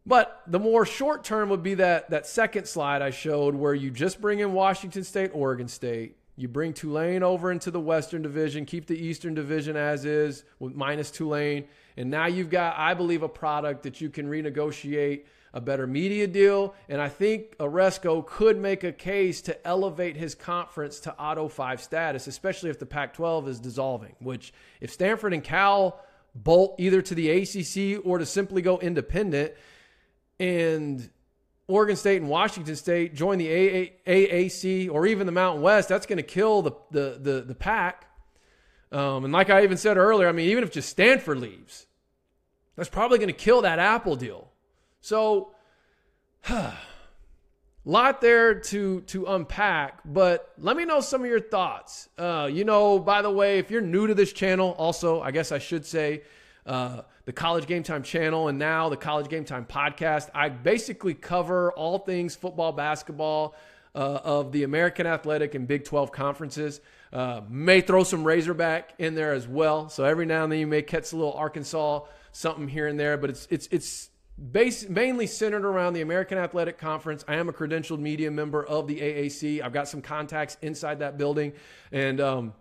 but 0.06 0.42
the 0.46 0.58
more 0.58 0.84
short 0.84 1.24
term 1.24 1.48
would 1.48 1.62
be 1.62 1.74
that 1.74 2.10
that 2.10 2.26
second 2.26 2.66
slide 2.66 3.02
I 3.02 3.10
showed 3.10 3.54
where 3.54 3.74
you 3.74 3.90
just 3.90 4.20
bring 4.20 4.40
in 4.40 4.52
Washington 4.52 5.04
State, 5.04 5.30
Oregon 5.32 5.68
State. 5.68 6.16
You 6.36 6.48
bring 6.48 6.72
Tulane 6.72 7.22
over 7.22 7.52
into 7.52 7.70
the 7.70 7.80
Western 7.80 8.20
Division, 8.22 8.64
keep 8.64 8.86
the 8.86 8.98
Eastern 8.98 9.34
Division 9.34 9.76
as 9.76 10.04
is 10.04 10.44
with 10.58 10.74
minus 10.74 11.10
Tulane. 11.10 11.66
And 11.96 12.10
now 12.10 12.26
you've 12.26 12.50
got, 12.50 12.76
I 12.76 12.94
believe, 12.94 13.22
a 13.22 13.28
product 13.28 13.84
that 13.84 14.00
you 14.00 14.10
can 14.10 14.26
renegotiate 14.28 15.24
a 15.54 15.60
better 15.60 15.86
media 15.86 16.26
deal, 16.26 16.74
and 16.88 17.00
I 17.00 17.08
think 17.08 17.56
Aresco 17.58 18.26
could 18.26 18.58
make 18.58 18.82
a 18.82 18.90
case 18.90 19.40
to 19.42 19.66
elevate 19.66 20.16
his 20.16 20.34
conference 20.34 20.98
to 21.00 21.16
Auto 21.16 21.46
5 21.46 21.80
status, 21.80 22.26
especially 22.26 22.70
if 22.70 22.80
the 22.80 22.86
Pac 22.86 23.14
12 23.14 23.48
is 23.48 23.60
dissolving. 23.60 24.16
Which, 24.18 24.52
if 24.80 24.92
Stanford 24.92 25.32
and 25.32 25.44
Cal 25.44 26.00
bolt 26.34 26.74
either 26.78 27.00
to 27.02 27.14
the 27.14 27.30
ACC 27.30 28.04
or 28.04 28.18
to 28.18 28.26
simply 28.26 28.62
go 28.62 28.80
independent, 28.80 29.54
and 30.38 31.08
Oregon 31.66 31.96
State 31.96 32.20
and 32.20 32.30
Washington 32.30 32.76
State 32.76 33.14
join 33.14 33.38
the 33.38 33.90
AAC 34.06 34.90
or 34.90 35.06
even 35.06 35.26
the 35.26 35.32
Mountain 35.32 35.62
West, 35.62 35.88
that's 35.88 36.06
going 36.06 36.18
to 36.18 36.22
kill 36.22 36.62
the, 36.62 36.72
the, 36.90 37.18
the, 37.20 37.40
the 37.42 37.54
Pac. 37.54 38.06
Um, 38.92 39.24
and 39.24 39.32
like 39.32 39.50
I 39.50 39.64
even 39.64 39.76
said 39.76 39.96
earlier, 39.96 40.28
I 40.28 40.32
mean, 40.32 40.50
even 40.50 40.62
if 40.62 40.70
just 40.70 40.88
Stanford 40.88 41.38
leaves, 41.38 41.86
that's 42.76 42.88
probably 42.88 43.18
going 43.18 43.28
to 43.28 43.32
kill 43.32 43.62
that 43.62 43.78
Apple 43.78 44.16
deal. 44.16 44.50
So, 45.00 45.54
lot 47.84 48.20
there 48.20 48.54
to 48.54 49.00
to 49.02 49.26
unpack. 49.26 50.00
But 50.04 50.52
let 50.58 50.76
me 50.76 50.84
know 50.84 51.00
some 51.00 51.22
of 51.22 51.26
your 51.26 51.40
thoughts. 51.40 52.08
Uh, 52.18 52.48
you 52.50 52.64
know, 52.64 52.98
by 52.98 53.22
the 53.22 53.30
way, 53.30 53.58
if 53.58 53.70
you're 53.70 53.80
new 53.80 54.06
to 54.06 54.14
this 54.14 54.32
channel, 54.32 54.74
also, 54.78 55.20
I 55.20 55.30
guess 55.30 55.50
I 55.50 55.58
should 55.58 55.86
say, 55.86 56.22
uh, 56.66 57.02
the 57.24 57.32
College 57.32 57.66
Game 57.66 57.82
Time 57.82 58.02
channel 58.02 58.48
and 58.48 58.58
now 58.58 58.88
the 58.88 58.96
College 58.96 59.28
Game 59.28 59.44
Time 59.44 59.66
podcast. 59.66 60.30
I 60.34 60.48
basically 60.48 61.14
cover 61.14 61.72
all 61.72 61.98
things 61.98 62.34
football, 62.36 62.72
basketball. 62.72 63.54
Uh, 63.96 64.20
of 64.24 64.50
the 64.50 64.64
American 64.64 65.06
Athletic 65.06 65.54
and 65.54 65.68
Big 65.68 65.84
12 65.84 66.10
conferences. 66.10 66.80
Uh, 67.12 67.42
may 67.48 67.80
throw 67.80 68.02
some 68.02 68.24
Razorback 68.24 68.92
in 68.98 69.14
there 69.14 69.32
as 69.34 69.46
well. 69.46 69.88
So 69.88 70.02
every 70.02 70.26
now 70.26 70.42
and 70.42 70.50
then 70.50 70.58
you 70.58 70.66
may 70.66 70.82
catch 70.82 71.12
a 71.12 71.16
little 71.16 71.34
Arkansas 71.34 72.00
something 72.34 72.68
here 72.68 72.88
and 72.88 72.98
there, 72.98 73.16
but 73.16 73.30
it's 73.30 73.46
it's 73.50 73.68
it's 73.70 74.10
based 74.52 74.90
mainly 74.90 75.26
centered 75.26 75.64
around 75.64 75.94
the 75.94 76.00
American 76.00 76.36
Athletic 76.36 76.76
Conference. 76.76 77.24
I 77.28 77.36
am 77.36 77.48
a 77.48 77.52
credentialed 77.52 78.00
media 78.00 78.30
member 78.30 78.64
of 78.64 78.86
the 78.86 78.98
AAC. 78.98 79.62
I've 79.62 79.72
got 79.72 79.88
some 79.88 80.02
contacts 80.02 80.56
inside 80.60 80.98
that 80.98 81.16
building, 81.16 81.52
and 81.92 82.20
um, 82.20 82.52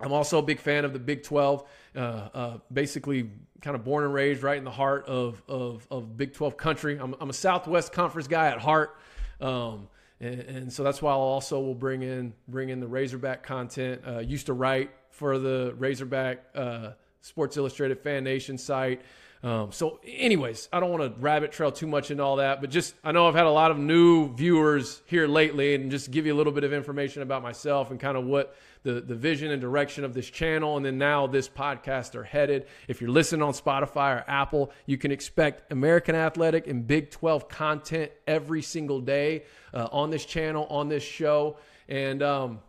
I'm 0.00 0.12
also 0.12 0.38
a 0.38 0.42
big 0.42 0.60
fan 0.60 0.84
of 0.84 0.92
the 0.92 0.98
Big 0.98 1.22
12. 1.22 1.64
Uh, 1.96 2.28
uh, 2.34 2.58
basically, 2.72 3.30
kind 3.62 3.74
of 3.74 3.84
born 3.84 4.04
and 4.04 4.12
raised 4.12 4.42
right 4.42 4.58
in 4.58 4.64
the 4.64 4.70
heart 4.70 5.06
of 5.06 5.42
of, 5.48 5.86
of 5.90 6.16
Big 6.16 6.34
12 6.34 6.56
country. 6.56 6.98
I'm, 6.98 7.14
I'm 7.20 7.30
a 7.30 7.34
Southwest 7.34 7.92
Conference 7.92 8.28
guy 8.28 8.48
at 8.48 8.58
heart. 8.58 8.96
Um, 9.40 9.88
and, 10.20 10.40
and, 10.40 10.72
so 10.72 10.82
that's 10.82 11.02
why 11.02 11.12
I 11.12 11.14
also 11.14 11.60
will 11.60 11.74
bring 11.74 12.02
in 12.02 12.32
bring 12.48 12.70
in 12.70 12.80
the 12.80 12.86
Razorback 12.86 13.42
content. 13.42 14.02
Uh, 14.06 14.18
used 14.18 14.46
to 14.46 14.52
write 14.54 14.90
for 15.10 15.38
the 15.38 15.74
Razorback 15.76 16.44
uh, 16.54 16.92
Sports 17.26 17.56
Illustrated 17.56 17.98
Fan 17.98 18.22
Nation 18.22 18.56
site. 18.56 19.02
Um, 19.42 19.72
so, 19.72 19.98
anyways, 20.06 20.68
I 20.72 20.78
don't 20.78 20.90
want 20.90 21.02
to 21.02 21.20
rabbit 21.20 21.50
trail 21.50 21.72
too 21.72 21.88
much 21.88 22.12
into 22.12 22.22
all 22.22 22.36
that, 22.36 22.60
but 22.60 22.70
just 22.70 22.94
I 23.02 23.10
know 23.10 23.26
I've 23.26 23.34
had 23.34 23.46
a 23.46 23.50
lot 23.50 23.72
of 23.72 23.78
new 23.78 24.32
viewers 24.34 25.02
here 25.06 25.26
lately, 25.26 25.74
and 25.74 25.90
just 25.90 26.12
give 26.12 26.24
you 26.24 26.32
a 26.32 26.38
little 26.38 26.52
bit 26.52 26.62
of 26.62 26.72
information 26.72 27.22
about 27.22 27.42
myself 27.42 27.90
and 27.90 27.98
kind 27.98 28.16
of 28.16 28.24
what 28.24 28.54
the 28.84 29.00
the 29.00 29.16
vision 29.16 29.50
and 29.50 29.60
direction 29.60 30.04
of 30.04 30.14
this 30.14 30.30
channel, 30.30 30.76
and 30.76 30.86
then 30.86 30.98
now 30.98 31.26
this 31.26 31.48
podcast 31.48 32.14
are 32.14 32.22
headed. 32.22 32.66
If 32.86 33.00
you're 33.00 33.10
listening 33.10 33.42
on 33.42 33.54
Spotify 33.54 34.20
or 34.20 34.24
Apple, 34.28 34.70
you 34.86 34.96
can 34.96 35.10
expect 35.10 35.72
American 35.72 36.14
Athletic 36.14 36.68
and 36.68 36.86
Big 36.86 37.10
12 37.10 37.48
content 37.48 38.12
every 38.28 38.62
single 38.62 39.00
day 39.00 39.44
uh, 39.74 39.88
on 39.90 40.10
this 40.10 40.24
channel, 40.24 40.66
on 40.70 40.88
this 40.88 41.02
show, 41.02 41.58
and 41.88 42.22
um, 42.22 42.60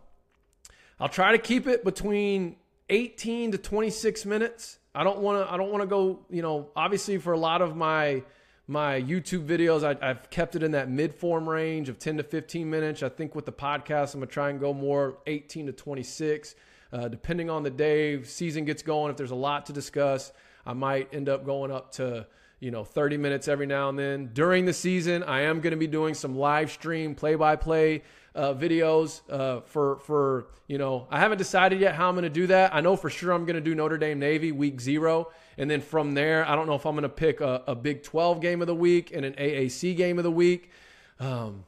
I'll 0.98 1.08
try 1.08 1.30
to 1.32 1.38
keep 1.38 1.68
it 1.68 1.84
between 1.84 2.56
18 2.90 3.52
to 3.52 3.58
26 3.58 4.26
minutes. 4.26 4.78
I 4.94 5.04
don't 5.04 5.18
want 5.20 5.46
to. 5.46 5.52
I 5.52 5.56
don't 5.56 5.70
want 5.70 5.82
to 5.82 5.86
go. 5.86 6.20
You 6.30 6.42
know, 6.42 6.70
obviously 6.74 7.18
for 7.18 7.32
a 7.32 7.38
lot 7.38 7.62
of 7.62 7.76
my 7.76 8.22
my 8.66 9.00
YouTube 9.00 9.46
videos, 9.46 9.82
I, 9.82 10.06
have 10.06 10.28
kept 10.30 10.54
it 10.54 10.62
in 10.62 10.72
that 10.72 10.90
mid 10.90 11.14
form 11.14 11.48
range 11.48 11.88
of 11.88 11.98
10 11.98 12.18
to 12.18 12.22
15 12.22 12.68
minutes. 12.68 13.02
I 13.02 13.08
think 13.08 13.34
with 13.34 13.46
the 13.46 13.52
podcast, 13.52 14.14
I'm 14.14 14.20
gonna 14.20 14.26
try 14.26 14.50
and 14.50 14.60
go 14.60 14.74
more 14.74 15.18
18 15.26 15.66
to 15.66 15.72
26, 15.72 16.54
uh, 16.92 17.08
depending 17.08 17.48
on 17.48 17.62
the 17.62 17.70
day. 17.70 18.22
Season 18.22 18.64
gets 18.64 18.82
going. 18.82 19.10
If 19.10 19.16
there's 19.16 19.30
a 19.30 19.36
lot 19.36 19.66
to 19.66 19.72
discuss, 19.72 20.32
I 20.66 20.74
might 20.74 21.08
end 21.12 21.28
up 21.28 21.46
going 21.46 21.70
up 21.70 21.92
to 21.92 22.26
you 22.60 22.70
know 22.70 22.84
30 22.84 23.16
minutes 23.16 23.48
every 23.48 23.66
now 23.66 23.88
and 23.88 23.98
then. 23.98 24.30
During 24.32 24.64
the 24.64 24.72
season, 24.72 25.22
I 25.22 25.42
am 25.42 25.60
going 25.60 25.72
to 25.72 25.76
be 25.76 25.86
doing 25.86 26.14
some 26.14 26.36
live 26.36 26.70
stream 26.70 27.14
play 27.14 27.34
by 27.34 27.56
play 27.56 28.02
videos 28.36 29.20
uh, 29.30 29.60
for 29.62 29.98
for 30.00 30.46
you 30.66 30.78
know 30.78 31.06
I 31.10 31.18
haven't 31.18 31.38
decided 31.38 31.80
yet 31.80 31.94
how 31.94 32.08
I'm 32.08 32.14
going 32.14 32.22
to 32.22 32.30
do 32.30 32.46
that. 32.48 32.74
I 32.74 32.80
know 32.80 32.96
for 32.96 33.10
sure 33.10 33.32
I'm 33.32 33.44
going 33.44 33.56
to 33.56 33.60
do 33.60 33.74
Notre 33.74 33.98
Dame 33.98 34.18
Navy 34.18 34.52
week 34.52 34.80
zero, 34.80 35.30
and 35.56 35.70
then 35.70 35.80
from 35.80 36.14
there 36.14 36.48
I 36.48 36.54
don't 36.54 36.66
know 36.66 36.74
if 36.74 36.86
I'm 36.86 36.94
going 36.94 37.02
to 37.02 37.08
pick 37.08 37.40
a, 37.40 37.62
a, 37.66 37.74
Big 37.74 38.02
12 38.02 38.40
game 38.40 38.60
of 38.60 38.66
the 38.66 38.74
week 38.74 39.12
and 39.14 39.24
an 39.24 39.34
AAC 39.34 39.96
game 39.96 40.18
of 40.18 40.24
the 40.24 40.30
week. 40.30 40.70
Um, 41.18 41.64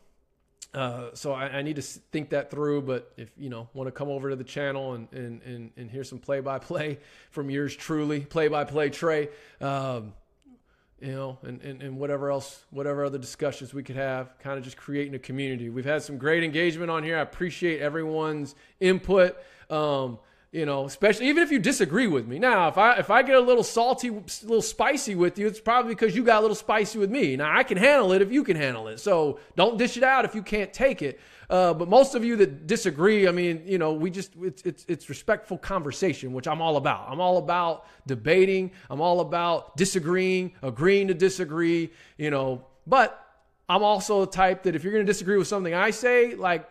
uh, 0.73 1.09
so 1.15 1.33
I, 1.33 1.47
I, 1.47 1.63
need 1.63 1.77
to 1.77 1.83
think 1.83 2.31
that 2.31 2.51
through. 2.51 2.83
But 2.83 3.13
if 3.17 3.31
you 3.37 3.51
know 3.51 3.69
want 3.75 3.89
to 3.89 3.93
come 3.93 4.09
over 4.09 4.31
to 4.31 4.37
the 4.37 4.45
channel 4.45 4.95
and 4.95 5.13
and 5.13 5.43
and, 5.43 5.71
and 5.77 5.91
hear 5.91 6.05
some 6.05 6.21
play 6.21 6.41
by 6.41 6.59
play 6.61 6.99
from 7.31 7.51
yours 7.51 7.75
truly, 7.75 8.21
play 8.21 8.47
by 8.47 8.65
play 8.65 8.91
Trey. 8.91 9.31
Um, 9.61 10.13
you 11.01 11.13
know, 11.13 11.39
and, 11.43 11.61
and, 11.63 11.83
and 11.83 11.99
whatever 11.99 12.31
else, 12.31 12.65
whatever 12.71 13.05
other 13.05 13.19
discussions 13.19 13.73
we 13.73 13.83
could 13.83 13.97
have, 13.97 14.39
kind 14.39 14.59
of 14.59 14.65
just 14.65 14.77
creating 14.77 15.15
a 15.15 15.19
community. 15.19 15.71
We've 15.71 15.85
had 15.85 16.03
some 16.03 16.19
great 16.19 16.45
engagement 16.45 16.91
on 16.91 17.03
here. 17.03 17.17
I 17.17 17.23
appreciate 17.23 17.81
everyone's 17.81 18.55
input. 18.81 19.37
Um, 19.71 20.19
you 20.53 20.67
know, 20.67 20.85
especially 20.85 21.29
even 21.29 21.45
if 21.45 21.53
you 21.53 21.61
disagree 21.61 22.09
with 22.09 22.27
me. 22.27 22.41
Now, 22.41 22.67
if 22.69 22.77
I 22.77 22.95
if 22.97 23.09
I 23.09 23.23
get 23.23 23.37
a 23.37 23.41
little 23.41 23.63
salty, 23.63 24.09
a 24.09 24.13
little 24.43 24.61
spicy 24.61 25.15
with 25.15 25.39
you, 25.39 25.47
it's 25.47 25.61
probably 25.61 25.95
because 25.95 26.17
you 26.17 26.25
got 26.25 26.41
a 26.41 26.43
little 26.43 26.57
spicy 26.57 26.99
with 26.99 27.09
me. 27.09 27.37
Now, 27.37 27.57
I 27.57 27.63
can 27.63 27.79
handle 27.79 28.13
it 28.13 28.21
if 28.21 28.33
you 28.33 28.43
can 28.43 28.57
handle 28.57 28.89
it. 28.89 28.99
So 28.99 29.39
don't 29.55 29.79
dish 29.79 29.97
it 29.97 30.03
out 30.03 30.25
if 30.25 30.35
you 30.35 30.43
can't 30.43 30.73
take 30.73 31.03
it. 31.03 31.21
Uh, 31.51 31.75
but 31.75 31.89
most 31.89 32.15
of 32.15 32.25
you 32.25 32.37
that 32.37 32.69
disagree, 32.69 33.27
I 33.27 33.33
mean, 33.33 33.65
you 33.67 33.77
know, 33.77 33.93
we 33.93 34.09
just 34.09 34.33
it's, 34.41 34.63
it's 34.63 34.87
it's 34.87 35.09
respectful 35.09 35.59
conversation, 35.59 36.33
which 36.33 36.47
I'm 36.47 36.63
all 36.63 36.77
about. 36.77 37.09
I'm 37.11 37.21
all 37.21 37.39
about 37.39 37.87
debating. 38.07 38.71
I'm 38.89 39.01
all 39.01 39.21
about 39.21 39.77
disagreeing, 39.77 40.53
agreeing 40.63 41.09
to 41.09 41.15
disagree. 41.15 41.91
You 42.19 42.31
know, 42.31 42.67
but 42.87 43.27
I'm 43.69 43.83
also 43.83 44.25
the 44.25 44.31
type 44.31 44.63
that 44.63 44.77
if 44.77 44.85
you're 44.85 44.93
going 44.93 45.05
to 45.05 45.13
disagree 45.13 45.37
with 45.39 45.49
something 45.49 45.75
I 45.75 45.91
say, 45.91 46.37
like 46.37 46.71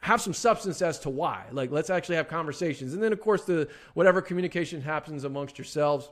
have 0.00 0.20
some 0.20 0.34
substance 0.34 0.82
as 0.82 0.98
to 1.00 1.10
why. 1.10 1.46
Like 1.50 1.70
let's 1.70 1.88
actually 1.88 2.16
have 2.16 2.28
conversations, 2.28 2.92
and 2.92 3.02
then 3.02 3.14
of 3.14 3.20
course 3.22 3.44
the 3.46 3.66
whatever 3.94 4.20
communication 4.20 4.82
happens 4.82 5.24
amongst 5.24 5.56
yourselves. 5.56 6.10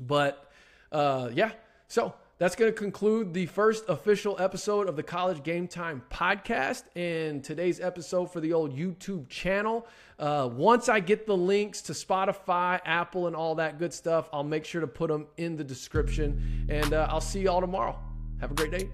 But 0.00 0.50
uh, 0.90 1.30
yeah, 1.32 1.52
so 1.86 2.14
that's 2.38 2.54
going 2.54 2.72
to 2.72 2.76
conclude 2.76 3.34
the 3.34 3.46
first 3.46 3.84
official 3.88 4.36
episode 4.38 4.88
of 4.88 4.94
the 4.94 5.02
College 5.02 5.42
Game 5.42 5.66
Time 5.66 6.02
podcast 6.08 6.84
and 6.94 7.42
today's 7.42 7.80
episode 7.80 8.32
for 8.32 8.38
the 8.38 8.52
old 8.52 8.76
YouTube 8.76 9.28
channel. 9.28 9.86
Uh, 10.20 10.48
once 10.52 10.88
I 10.88 11.00
get 11.00 11.26
the 11.26 11.36
links 11.36 11.82
to 11.82 11.92
Spotify, 11.92 12.80
Apple, 12.84 13.26
and 13.26 13.34
all 13.34 13.56
that 13.56 13.80
good 13.80 13.92
stuff, 13.92 14.28
I'll 14.32 14.44
make 14.44 14.64
sure 14.64 14.80
to 14.80 14.86
put 14.86 15.10
them 15.10 15.26
in 15.36 15.56
the 15.56 15.64
description. 15.64 16.66
And 16.68 16.94
uh, 16.94 17.08
I'll 17.10 17.20
see 17.20 17.40
you 17.40 17.50
all 17.50 17.60
tomorrow. 17.60 17.98
Have 18.40 18.52
a 18.52 18.54
great 18.54 18.70
day. 18.70 18.88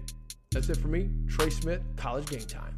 That's 0.51 0.69
it 0.69 0.77
for 0.77 0.87
me, 0.87 1.11
Trey 1.27 1.51
Smith, 1.51 1.81
College 1.97 2.27
Game 2.27 2.41
Time. 2.41 2.73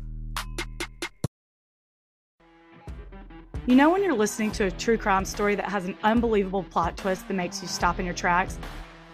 You 3.67 3.75
know, 3.75 3.89
when 3.89 4.03
you're 4.03 4.13
listening 4.13 4.51
to 4.53 4.65
a 4.65 4.71
true 4.71 4.97
crime 4.97 5.23
story 5.23 5.56
that 5.56 5.69
has 5.69 5.86
an 5.86 5.97
unbelievable 6.03 6.63
plot 6.63 6.97
twist 6.97 7.27
that 7.27 7.34
makes 7.34 7.62
you 7.62 7.67
stop 7.69 7.99
in 7.99 8.06
your 8.06 8.13
tracks? 8.15 8.58